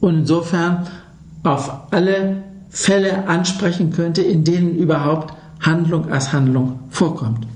[0.00, 0.86] und insofern
[1.44, 7.46] auf alle Fälle ansprechen könnte, in denen überhaupt Handlung als Handlung vorkommt.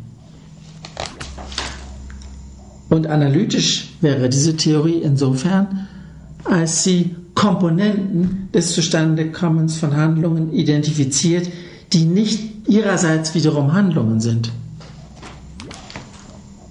[2.89, 5.89] Und analytisch wäre diese Theorie insofern,
[6.45, 11.51] als sie Komponenten des Zustandekommens von Handlungen identifiziert,
[11.93, 14.51] die nicht ihrerseits wiederum Handlungen sind.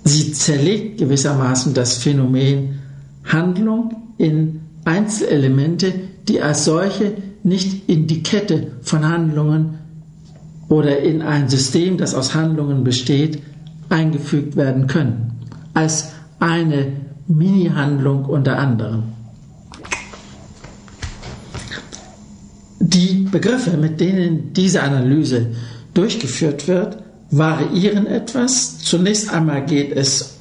[0.07, 2.79] Sie zerlegt gewissermaßen das Phänomen
[3.23, 5.93] Handlung in Einzelelemente,
[6.27, 9.79] die als solche nicht in die Kette von Handlungen
[10.69, 13.41] oder in ein System, das aus Handlungen besteht,
[13.89, 15.31] eingefügt werden können,
[15.73, 16.87] als eine
[17.27, 19.03] Mini-Handlung unter anderem.
[22.79, 25.47] Die Begriffe, mit denen diese Analyse
[25.95, 26.99] durchgeführt wird,
[27.31, 28.79] variieren etwas.
[28.79, 30.37] Zunächst einmal geht es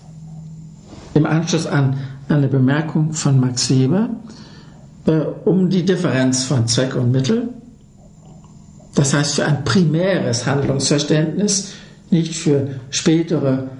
[1.14, 1.97] im Anschluss an
[2.29, 4.11] eine Bemerkung von Max Weber
[5.06, 7.48] äh, um die Differenz von Zweck und Mittel.
[8.94, 11.73] Das heißt, für ein primäres Handlungsverständnis,
[12.11, 13.71] nicht für spätere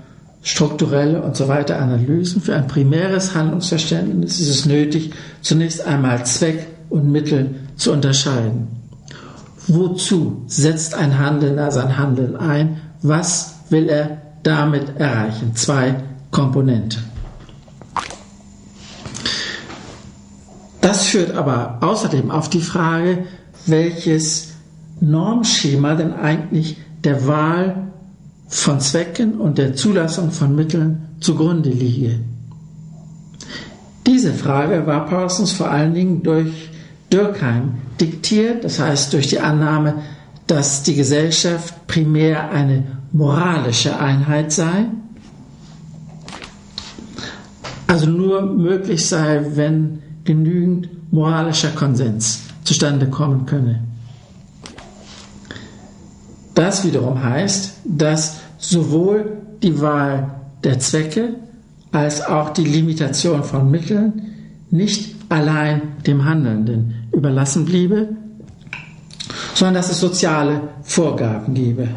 [0.43, 6.67] strukturelle und so weiter Analysen, für ein primäres Handlungsverständnis ist es nötig, zunächst einmal Zweck
[6.91, 8.69] und Mittel zu unterscheiden.
[9.67, 12.81] Wozu setzt ein Handelnder sein Handeln ein?
[13.05, 15.55] Was will er damit erreichen?
[15.55, 15.95] Zwei
[16.31, 17.05] Komponenten.
[20.81, 23.27] Das führt aber außerdem auf die Frage,
[23.67, 24.55] welches
[25.01, 27.93] Normschema denn eigentlich der Wahl
[28.49, 32.21] von Zwecken und der Zulassung von Mitteln zugrunde liege.
[34.07, 36.71] Diese Frage war Parsons vor allen Dingen durch
[37.11, 39.97] Durkheim diktiert, das heißt durch die Annahme,
[40.47, 44.87] dass die Gesellschaft primär eine moralische Einheit sei,
[47.87, 53.85] also nur möglich sei, wenn genügend moralischer Konsens zustande kommen könne.
[56.55, 61.37] Das wiederum heißt, dass sowohl die Wahl der Zwecke
[61.93, 64.23] als auch die Limitation von Mitteln
[64.71, 68.17] nicht allein dem Handelnden überlassen bliebe,
[69.55, 71.89] sondern dass es soziale Vorgaben gebe.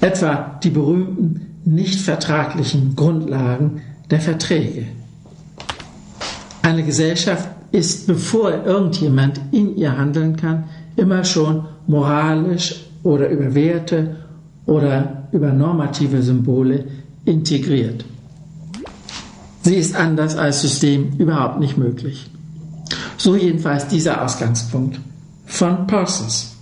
[0.00, 4.86] Etwa die berühmten nicht vertraglichen Grundlagen der Verträge.
[6.62, 10.64] Eine Gesellschaft ist, bevor irgendjemand in ihr handeln kann,
[10.96, 14.16] immer schon moralisch oder über Werte
[14.66, 16.84] oder über normative Symbole
[17.24, 18.04] integriert.
[19.62, 22.28] Sie ist anders als System überhaupt nicht möglich.
[23.16, 25.00] So jedenfalls dieser Ausgangspunkt
[25.52, 26.56] von Parsons.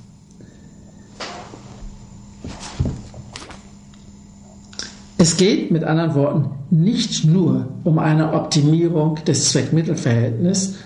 [5.17, 10.79] Es geht mit anderen Worten nicht nur um eine Optimierung des Zweckmittelverhältnisses,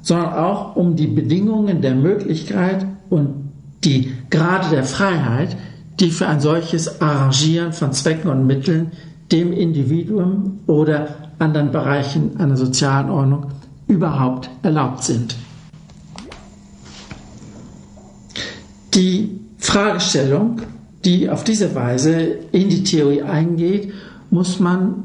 [0.00, 3.50] sondern auch um die Bedingungen der Möglichkeit und
[3.84, 5.56] die Grade der Freiheit,
[5.98, 8.92] die für ein solches Arrangieren von Zwecken und Mitteln
[9.32, 11.08] dem Individuum oder
[11.38, 13.46] anderen Bereichen einer sozialen Ordnung
[13.86, 15.36] überhaupt erlaubt sind.
[18.94, 20.62] Die Fragestellung,
[21.04, 23.92] die auf diese Weise in die Theorie eingeht,
[24.30, 25.04] muss man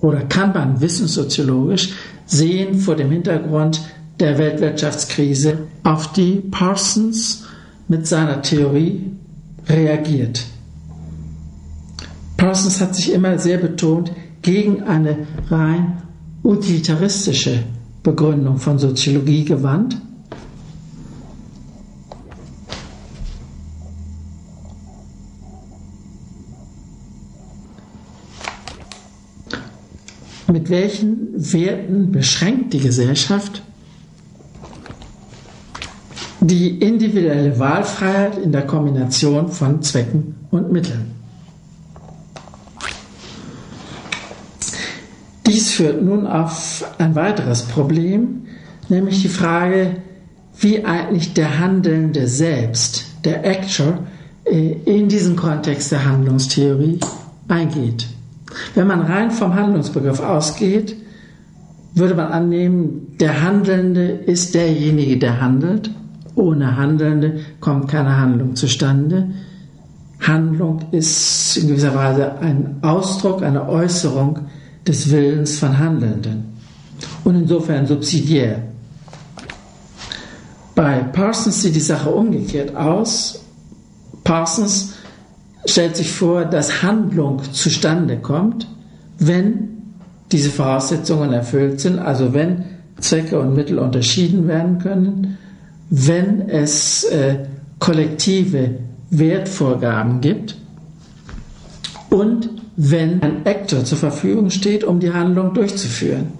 [0.00, 1.92] oder kann man wissenssoziologisch
[2.26, 3.80] sehen vor dem Hintergrund
[4.20, 7.44] der Weltwirtschaftskrise, auf die Parsons
[7.88, 9.12] mit seiner Theorie
[9.66, 10.44] reagiert.
[12.36, 14.12] Parsons hat sich immer sehr betont
[14.42, 16.02] gegen eine rein
[16.42, 17.64] utilitaristische
[18.02, 19.96] Begründung von Soziologie gewandt.
[30.52, 33.62] Mit welchen Werten beschränkt die Gesellschaft
[36.40, 41.12] die individuelle Wahlfreiheit in der Kombination von Zwecken und Mitteln?
[45.46, 48.46] Dies führt nun auf ein weiteres Problem,
[48.88, 49.96] nämlich die Frage,
[50.58, 54.00] wie eigentlich der Handelnde selbst, der Actor,
[54.44, 57.00] äh, in diesen Kontext der Handlungstheorie
[57.48, 58.06] eingeht.
[58.74, 60.96] Wenn man rein vom Handlungsbegriff ausgeht,
[61.94, 65.90] würde man annehmen, der Handelnde ist derjenige, der handelt.
[66.34, 69.28] Ohne Handelnde kommt keine Handlung zustande.
[70.20, 74.40] Handlung ist in gewisser Weise ein Ausdruck, eine Äußerung
[74.86, 76.54] des Willens von Handelnden
[77.24, 78.62] und insofern subsidiär.
[80.74, 83.44] Bei Parsons sieht die Sache umgekehrt aus.
[84.24, 84.93] Parsons
[85.66, 88.66] stellt sich vor, dass Handlung zustande kommt,
[89.18, 89.68] wenn
[90.32, 92.64] diese Voraussetzungen erfüllt sind, also wenn
[92.98, 95.38] Zwecke und Mittel unterschieden werden können,
[95.90, 97.38] wenn es äh,
[97.78, 98.70] kollektive
[99.10, 100.56] Wertvorgaben gibt
[102.10, 106.32] und wenn ein Actor zur Verfügung steht, um die Handlung durchzuführen.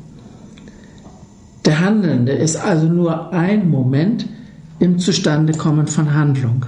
[1.64, 4.26] Der Handelnde ist also nur ein Moment
[4.80, 6.66] im Zustandekommen von Handlung.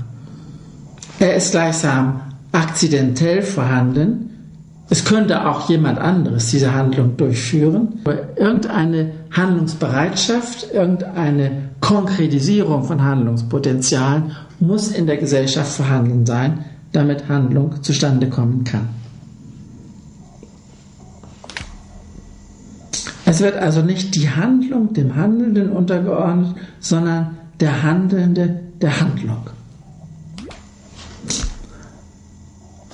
[1.18, 2.20] Er ist gleichsam
[2.56, 4.30] akzidentell vorhanden.
[4.88, 8.00] Es könnte auch jemand anderes diese Handlung durchführen.
[8.36, 18.28] Irgendeine Handlungsbereitschaft, irgendeine Konkretisierung von Handlungspotenzialen muss in der Gesellschaft vorhanden sein, damit Handlung zustande
[18.28, 18.88] kommen kann.
[23.28, 29.50] Es wird also nicht die Handlung dem Handelnden untergeordnet, sondern der Handelnde der Handlung.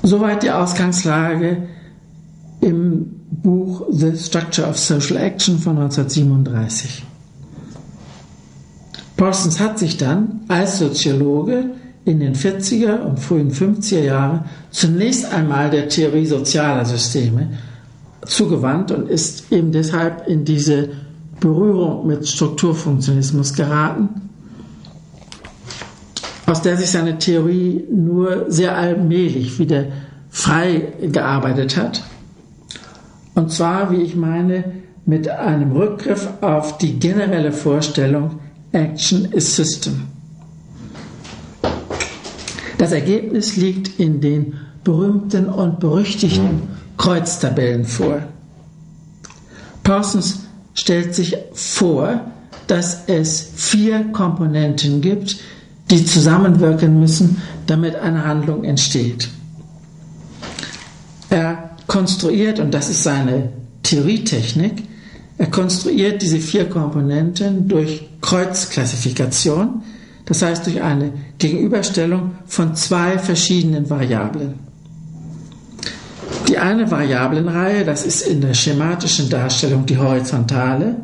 [0.03, 1.69] Soweit die Ausgangslage
[2.61, 7.05] im Buch The Structure of Social Action von 1937.
[9.17, 11.71] Parsons hat sich dann als Soziologe
[12.05, 17.51] in den 40er und frühen 50er Jahren zunächst einmal der Theorie sozialer Systeme
[18.27, 20.89] zugewandt und ist eben deshalb in diese
[21.39, 24.22] Berührung mit Strukturfunktionismus geraten,
[26.53, 29.87] aus der sich seine Theorie nur sehr allmählich wieder
[30.29, 32.03] frei gearbeitet hat.
[33.35, 34.65] Und zwar, wie ich meine,
[35.07, 38.39] mit einem Rückgriff auf die generelle Vorstellung
[38.73, 40.03] Action is System.
[42.77, 48.21] Das Ergebnis liegt in den berühmten und berüchtigten Kreuztabellen vor.
[49.83, 50.41] Parsons
[50.75, 52.21] stellt sich vor,
[52.67, 55.39] dass es vier Komponenten gibt,
[55.93, 59.29] die zusammenwirken müssen, damit eine Handlung entsteht.
[61.29, 63.51] Er konstruiert, und das ist seine
[63.83, 64.85] Theorietechnik,
[65.37, 69.83] er konstruiert diese vier Komponenten durch Kreuzklassifikation,
[70.25, 74.55] das heißt durch eine Gegenüberstellung von zwei verschiedenen Variablen.
[76.49, 80.97] Die eine Variablenreihe, das ist in der schematischen Darstellung die horizontale,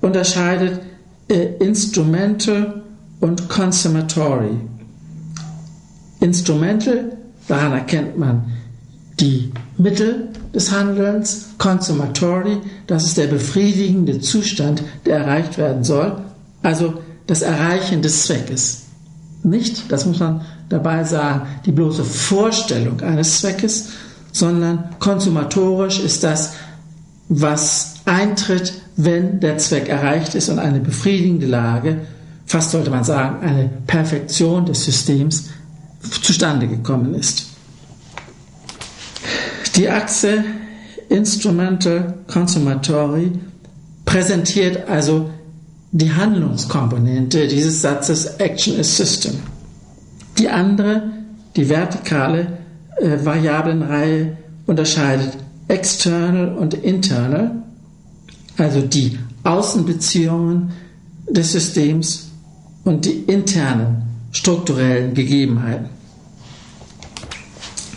[0.00, 0.80] unterscheidet
[1.28, 2.83] äh, Instrumental
[3.24, 4.50] und Consummatory.
[6.20, 7.16] Instrumental,
[7.48, 8.52] daran erkennt man
[9.18, 16.18] die Mittel des Handelns, Consummatory, das ist der befriedigende Zustand, der erreicht werden soll,
[16.62, 18.82] also das Erreichen des Zweckes.
[19.42, 23.88] Nicht, das muss man dabei sagen, die bloße Vorstellung eines Zweckes,
[24.32, 26.56] sondern konsumatorisch ist das,
[27.30, 32.02] was eintritt, wenn der Zweck erreicht ist und eine befriedigende Lage,
[32.46, 35.50] fast sollte man sagen, eine Perfektion des Systems
[36.22, 37.46] zustande gekommen ist.
[39.76, 40.44] Die Achse
[41.08, 43.32] Instrumental Consumatory
[44.04, 45.30] präsentiert also
[45.92, 49.34] die Handlungskomponente dieses Satzes Action is System.
[50.38, 51.10] Die andere,
[51.56, 52.58] die vertikale
[52.96, 54.36] äh, Variablenreihe,
[54.66, 55.36] unterscheidet
[55.68, 57.62] external und internal,
[58.56, 60.72] also die Außenbeziehungen
[61.28, 62.30] des Systems
[62.84, 65.88] und die internen strukturellen Gegebenheiten.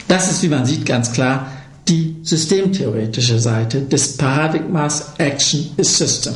[0.07, 1.47] Das ist, wie man sieht, ganz klar
[1.88, 6.35] die systemtheoretische Seite des Paradigmas Action is System.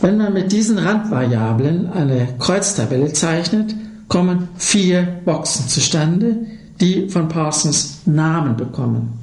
[0.00, 3.74] Wenn man mit diesen Randvariablen eine Kreuztabelle zeichnet,
[4.08, 6.46] kommen vier Boxen zustande,
[6.80, 9.21] die von Parsons Namen bekommen.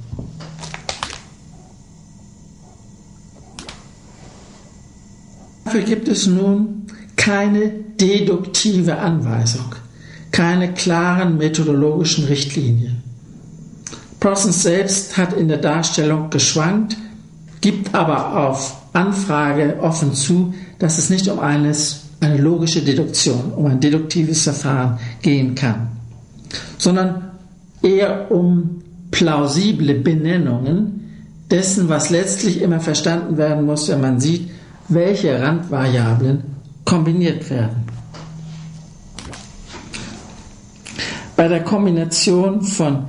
[5.70, 7.70] Dafür gibt es nun keine
[8.01, 9.76] deduktive Anweisung,
[10.32, 13.03] keine klaren methodologischen Richtlinien.
[14.20, 16.97] Parsons selbst hat in der Darstellung geschwankt,
[17.61, 23.67] gibt aber auf Anfrage offen zu, dass es nicht um eines, eine logische Deduktion, um
[23.67, 25.89] ein deduktives Verfahren gehen kann,
[26.80, 27.34] sondern
[27.84, 31.11] eher um plausible Benennungen
[31.51, 34.49] dessen, was letztlich immer verstanden werden muss, wenn man sieht,
[34.90, 36.44] welche Randvariablen
[36.84, 37.84] kombiniert werden.
[41.36, 43.06] Bei der Kombination von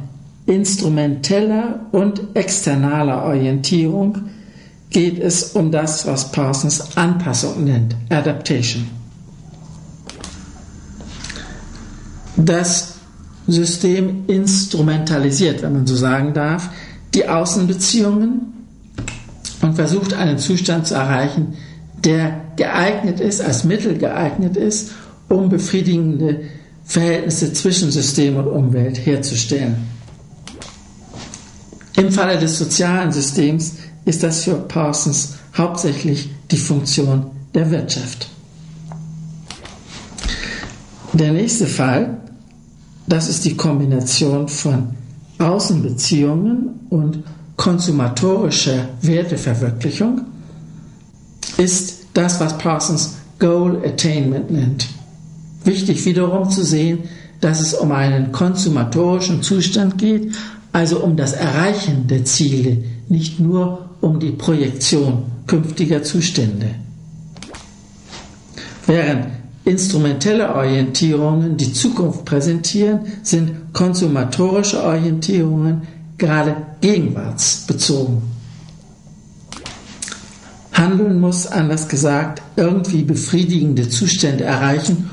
[0.46, 4.18] instrumenteller und externaler Orientierung
[4.90, 8.86] geht es um das, was Parsons Anpassung nennt, Adaptation.
[12.36, 12.94] Das
[13.46, 16.70] System instrumentalisiert, wenn man so sagen darf,
[17.14, 18.52] die Außenbeziehungen
[19.62, 21.54] und versucht einen Zustand zu erreichen,
[22.04, 24.92] der geeignet ist, als Mittel geeignet ist,
[25.28, 26.42] um befriedigende
[26.84, 29.76] Verhältnisse zwischen System und Umwelt herzustellen.
[31.96, 33.74] Im Falle des sozialen Systems
[34.04, 38.28] ist das für Parsons hauptsächlich die Funktion der Wirtschaft.
[41.12, 42.18] Der nächste Fall,
[43.06, 44.94] das ist die Kombination von
[45.38, 47.22] Außenbeziehungen und
[47.56, 50.22] konsumatorischer Werteverwirklichung,
[51.56, 54.88] ist das, was Parsons Goal Attainment nennt.
[55.64, 57.00] Wichtig wiederum zu sehen,
[57.40, 60.32] dass es um einen konsumatorischen Zustand geht,
[60.72, 66.74] also um das Erreichen der Ziele, nicht nur um die Projektion künftiger Zustände.
[68.86, 69.26] Während
[69.64, 75.82] instrumentelle Orientierungen die Zukunft präsentieren, sind konsumatorische Orientierungen
[76.18, 78.22] gerade gegenwartsbezogen.
[80.80, 85.10] Handeln muss, anders gesagt, irgendwie befriedigende Zustände erreichen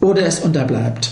[0.00, 1.10] oder es unterbleibt.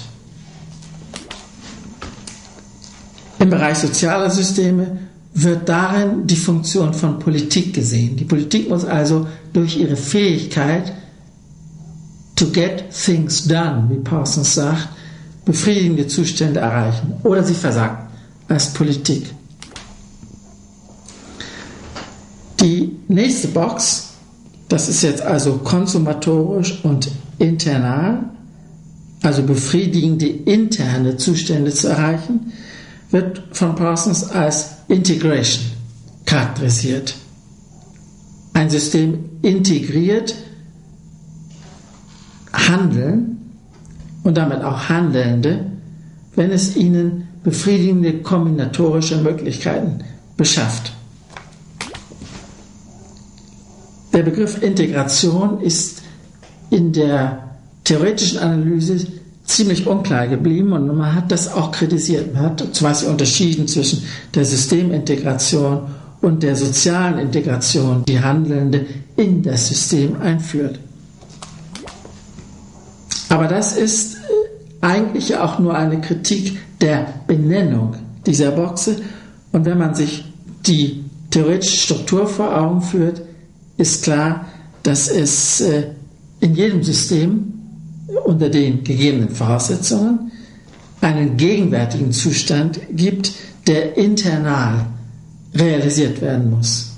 [3.40, 4.98] Im Bereich sozialer Systeme
[5.34, 8.16] wird darin die Funktion von Politik gesehen.
[8.16, 10.92] Die Politik muss also durch ihre Fähigkeit
[12.36, 14.88] to get things done, wie Parsons sagt,
[15.44, 17.14] befriedigende Zustände erreichen.
[17.22, 18.10] Oder sie versagt
[18.48, 19.35] als Politik.
[22.60, 24.14] Die nächste Box,
[24.68, 28.30] das ist jetzt also konsumatorisch und internal,
[29.22, 32.52] also befriedigende interne Zustände zu erreichen,
[33.10, 35.64] wird von Parsons als Integration
[36.24, 37.14] charakterisiert.
[38.52, 40.34] Ein System integriert
[42.52, 43.36] Handeln
[44.22, 45.66] und damit auch Handelnde,
[46.34, 50.00] wenn es ihnen befriedigende kombinatorische Möglichkeiten
[50.36, 50.95] beschafft.
[54.16, 56.00] Der Begriff Integration ist
[56.70, 57.50] in der
[57.84, 59.06] theoretischen Analyse
[59.44, 62.32] ziemlich unklar geblieben und man hat das auch kritisiert.
[62.32, 64.02] Man hat zum Beispiel unterschieden zwischen
[64.34, 65.82] der Systemintegration
[66.22, 68.86] und der sozialen Integration, die Handelnde
[69.16, 70.80] in das System einführt.
[73.28, 74.18] Aber das ist äh,
[74.80, 78.96] eigentlich auch nur eine Kritik der Benennung dieser Boxe.
[79.52, 80.24] Und wenn man sich
[80.66, 83.20] die theoretische Struktur vor Augen führt,
[83.76, 84.46] ist klar,
[84.82, 85.88] dass es äh,
[86.40, 87.52] in jedem System
[88.24, 90.30] unter den gegebenen Voraussetzungen
[91.00, 93.32] einen gegenwärtigen Zustand gibt,
[93.66, 94.86] der internal
[95.54, 96.92] realisiert werden muss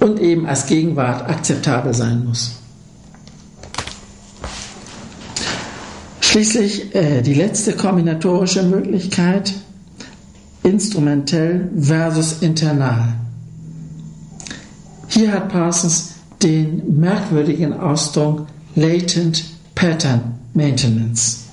[0.00, 2.52] und eben als Gegenwart akzeptabel sein muss.
[6.20, 9.54] Schließlich äh, die letzte kombinatorische Möglichkeit,
[10.62, 13.14] instrumentell versus internal.
[15.08, 19.42] Hier hat Parsons den merkwürdigen Ausdruck Latent
[19.74, 21.44] Pattern Maintenance.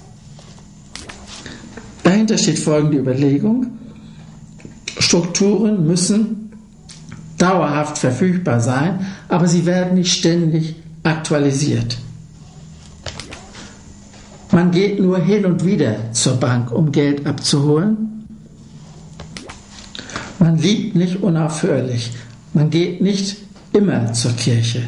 [2.04, 3.68] Dahinter steht folgende Überlegung.
[5.00, 6.52] Strukturen müssen
[7.38, 11.98] dauerhaft verfügbar sein, aber sie werden nicht ständig aktualisiert.
[14.52, 18.28] Man geht nur hin und wieder zur Bank, um Geld abzuholen.
[20.40, 22.12] Man liebt nicht unaufhörlich.
[22.54, 23.45] Man geht nicht
[23.76, 24.84] immer zur Kirche.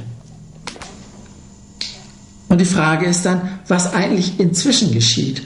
[2.49, 5.43] Und die Frage ist dann, was eigentlich inzwischen geschieht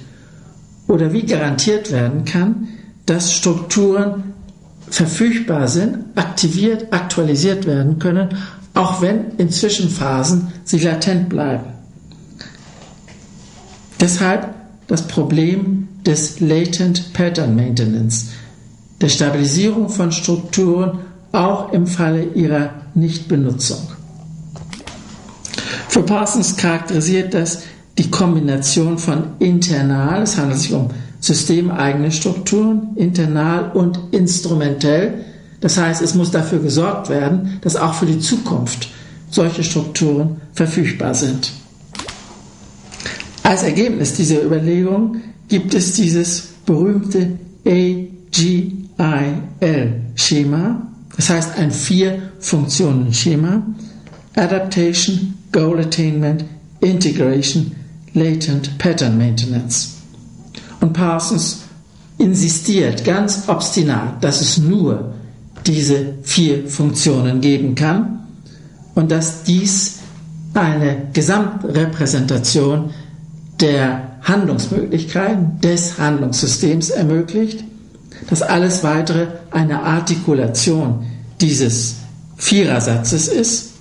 [0.88, 2.68] oder wie garantiert werden kann,
[3.06, 4.34] dass Strukturen
[4.90, 8.30] verfügbar sind, aktiviert, aktualisiert werden können,
[8.74, 11.66] auch wenn in Zwischenphasen sie latent bleiben.
[14.00, 14.54] Deshalb
[14.88, 18.28] das Problem des Latent Pattern Maintenance,
[19.00, 21.00] der Stabilisierung von Strukturen
[21.32, 23.80] auch im Falle ihrer Nichtbenutzung.
[25.88, 27.64] Für Parsons charakterisiert das
[27.98, 35.26] die Kombination von internal, es handelt sich um systemeigene Strukturen, internal und instrumentell.
[35.60, 38.90] Das heißt, es muss dafür gesorgt werden, dass auch für die Zukunft
[39.30, 41.52] solche Strukturen verfügbar sind.
[43.44, 45.18] Als Ergebnis dieser Überlegung
[45.48, 48.12] gibt es dieses berühmte AGIL-Schema,
[51.16, 53.64] das heißt ein Vier-Funktionen-Schema,
[54.36, 56.46] Adaptation, Goal Attainment,
[56.80, 57.72] Integration,
[58.14, 59.98] Latent Pattern Maintenance.
[60.80, 61.60] Und Parsons
[62.18, 65.14] insistiert ganz obstinat, dass es nur
[65.66, 68.20] diese vier Funktionen geben kann
[68.96, 70.00] und dass dies
[70.54, 72.92] eine Gesamtrepräsentation
[73.60, 77.64] der Handlungsmöglichkeiten des Handlungssystems ermöglicht,
[78.30, 81.06] dass alles weitere eine Artikulation
[81.40, 81.96] dieses
[82.38, 83.72] Vierersatzes ist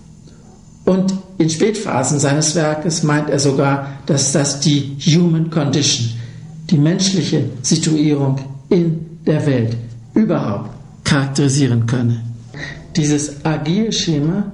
[0.85, 6.09] und in Spätphasen seines Werkes meint er sogar, dass das die Human Condition,
[6.69, 8.39] die menschliche Situierung
[8.69, 9.77] in der Welt
[10.15, 10.71] überhaupt
[11.05, 12.23] charakterisieren könne.
[12.97, 14.53] Dieses Agil-Schema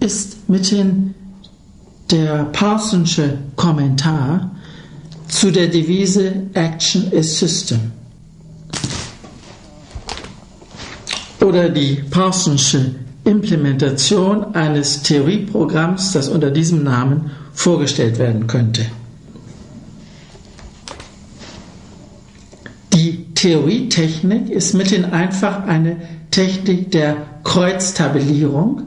[0.00, 1.14] ist mithin
[2.10, 4.50] der Parsonsche Kommentar
[5.28, 7.92] zu der Devise Action is System.
[11.44, 18.86] Oder die Parsonsche Implementation eines Theorieprogramms, das unter diesem Namen vorgestellt werden könnte.
[22.94, 25.96] Die Theorietechnik ist mithin einfach eine
[26.30, 28.82] Technik der Kreuztabellierung,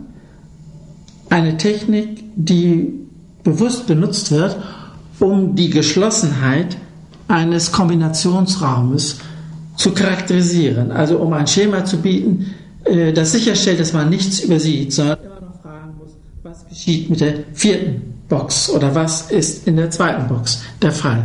[1.29, 2.91] eine Technik, die
[3.43, 4.57] bewusst benutzt wird,
[5.19, 6.75] um die Geschlossenheit
[7.27, 9.19] eines Kombinationsraumes
[9.77, 12.53] zu charakterisieren, also um ein Schema zu bieten,
[12.83, 16.11] äh, das sicherstellt, dass man nichts übersieht, sondern immer noch fragen muss,
[16.43, 21.23] was geschieht mit der vierten Box oder was ist in der zweiten Box der Fall.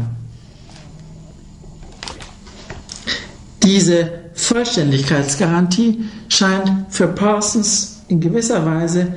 [3.62, 9.14] Diese Vollständigkeitsgarantie scheint für Parsons in gewisser Weise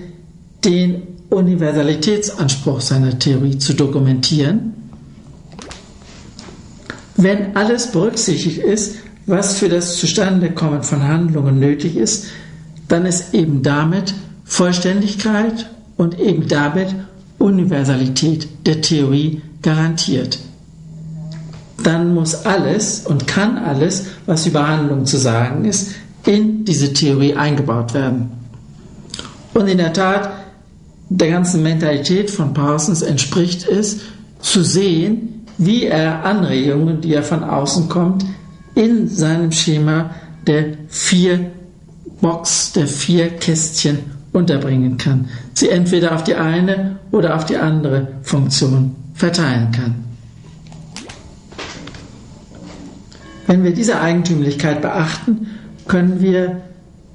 [0.63, 4.73] den Universalitätsanspruch seiner Theorie zu dokumentieren.
[7.17, 8.95] Wenn alles berücksichtigt ist,
[9.27, 12.27] was für das Zustandekommen von Handlungen nötig ist,
[12.87, 14.13] dann ist eben damit
[14.43, 16.93] Vollständigkeit und eben damit
[17.39, 20.39] Universalität der Theorie garantiert.
[21.83, 25.91] Dann muss alles und kann alles, was über Handlungen zu sagen ist,
[26.25, 28.31] in diese Theorie eingebaut werden.
[29.53, 30.31] Und in der Tat,
[31.09, 33.99] der ganzen Mentalität von Parsons entspricht es,
[34.39, 38.25] zu sehen, wie er Anregungen, die er von außen kommt,
[38.75, 40.11] in seinem Schema
[40.45, 41.51] der vier
[42.21, 43.99] Box, der vier Kästchen
[44.33, 49.95] unterbringen kann, sie entweder auf die eine oder auf die andere Funktion verteilen kann.
[53.47, 55.47] Wenn wir diese Eigentümlichkeit beachten,
[55.87, 56.61] können wir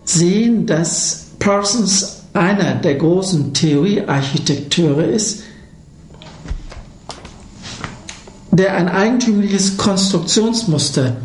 [0.04, 5.42] sehen, dass Parsons einer der großen Theoriearchitekteure ist,
[8.52, 11.16] der ein eigentümliches Konstruktionsmuster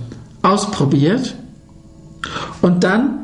[0.46, 1.36] ausprobiert
[2.62, 3.20] und dann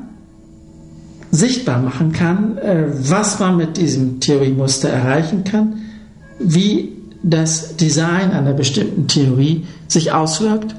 [1.32, 5.78] sichtbar machen kann, äh, was man mit diesem Theoriemuster erreichen kann,
[6.40, 10.76] wie das Design einer bestimmten Theorie sich auswirkt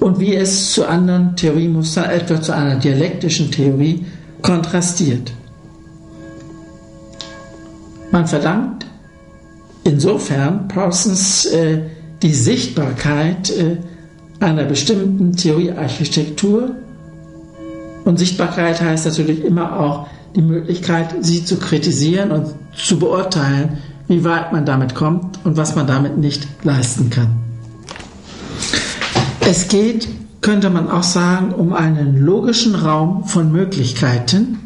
[0.00, 4.06] und wie es zu anderen Theoriemustern, etwa zu einer dialektischen Theorie,
[4.40, 5.32] kontrastiert.
[8.10, 8.86] Man verdankt
[9.84, 11.80] insofern Parsons äh,
[12.22, 13.76] die Sichtbarkeit äh,
[14.42, 16.72] einer bestimmten Theoriearchitektur.
[18.04, 23.78] Und Sichtbarkeit heißt natürlich immer auch die Möglichkeit, sie zu kritisieren und zu beurteilen,
[24.08, 27.36] wie weit man damit kommt und was man damit nicht leisten kann.
[29.40, 30.08] Es geht,
[30.40, 34.58] könnte man auch sagen, um einen logischen Raum von Möglichkeiten.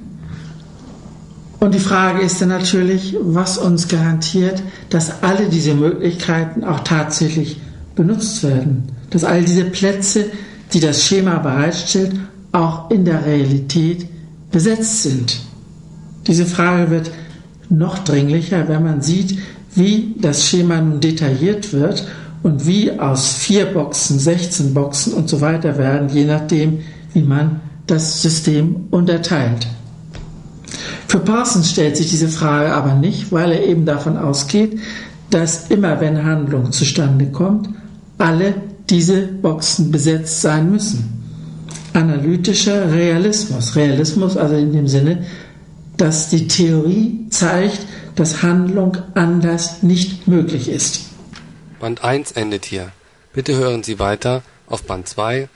[1.61, 7.61] Und die Frage ist dann natürlich, was uns garantiert, dass alle diese Möglichkeiten auch tatsächlich
[7.95, 8.96] benutzt werden.
[9.11, 10.27] Dass all diese Plätze,
[10.73, 12.13] die das Schema bereitstellt,
[12.53, 14.07] auch in der Realität
[14.51, 15.41] besetzt sind.
[16.27, 17.11] Diese Frage wird
[17.69, 19.39] noch dringlicher, wenn man sieht,
[19.75, 22.07] wie das Schema nun detailliert wird
[22.43, 26.79] und wie aus vier Boxen, 16 Boxen und so weiter werden, je nachdem,
[27.13, 29.67] wie man das System unterteilt.
[31.09, 34.79] Für Parsons stellt sich diese Frage aber nicht, weil er eben davon ausgeht,
[35.31, 37.69] dass immer wenn Handlung zustande kommt,
[38.19, 38.55] alle
[38.91, 41.13] diese Boxen besetzt sein müssen.
[41.93, 43.75] Analytischer Realismus.
[43.75, 45.27] Realismus also in dem Sinne,
[45.97, 47.81] dass die Theorie zeigt,
[48.17, 51.07] dass Handlung anders nicht möglich ist.
[51.81, 52.93] Band 1 endet hier.
[53.33, 55.49] Bitte hören Sie weiter auf Band 2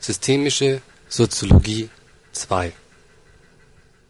[0.00, 1.88] Systemische Soziologie
[2.32, 2.72] 2.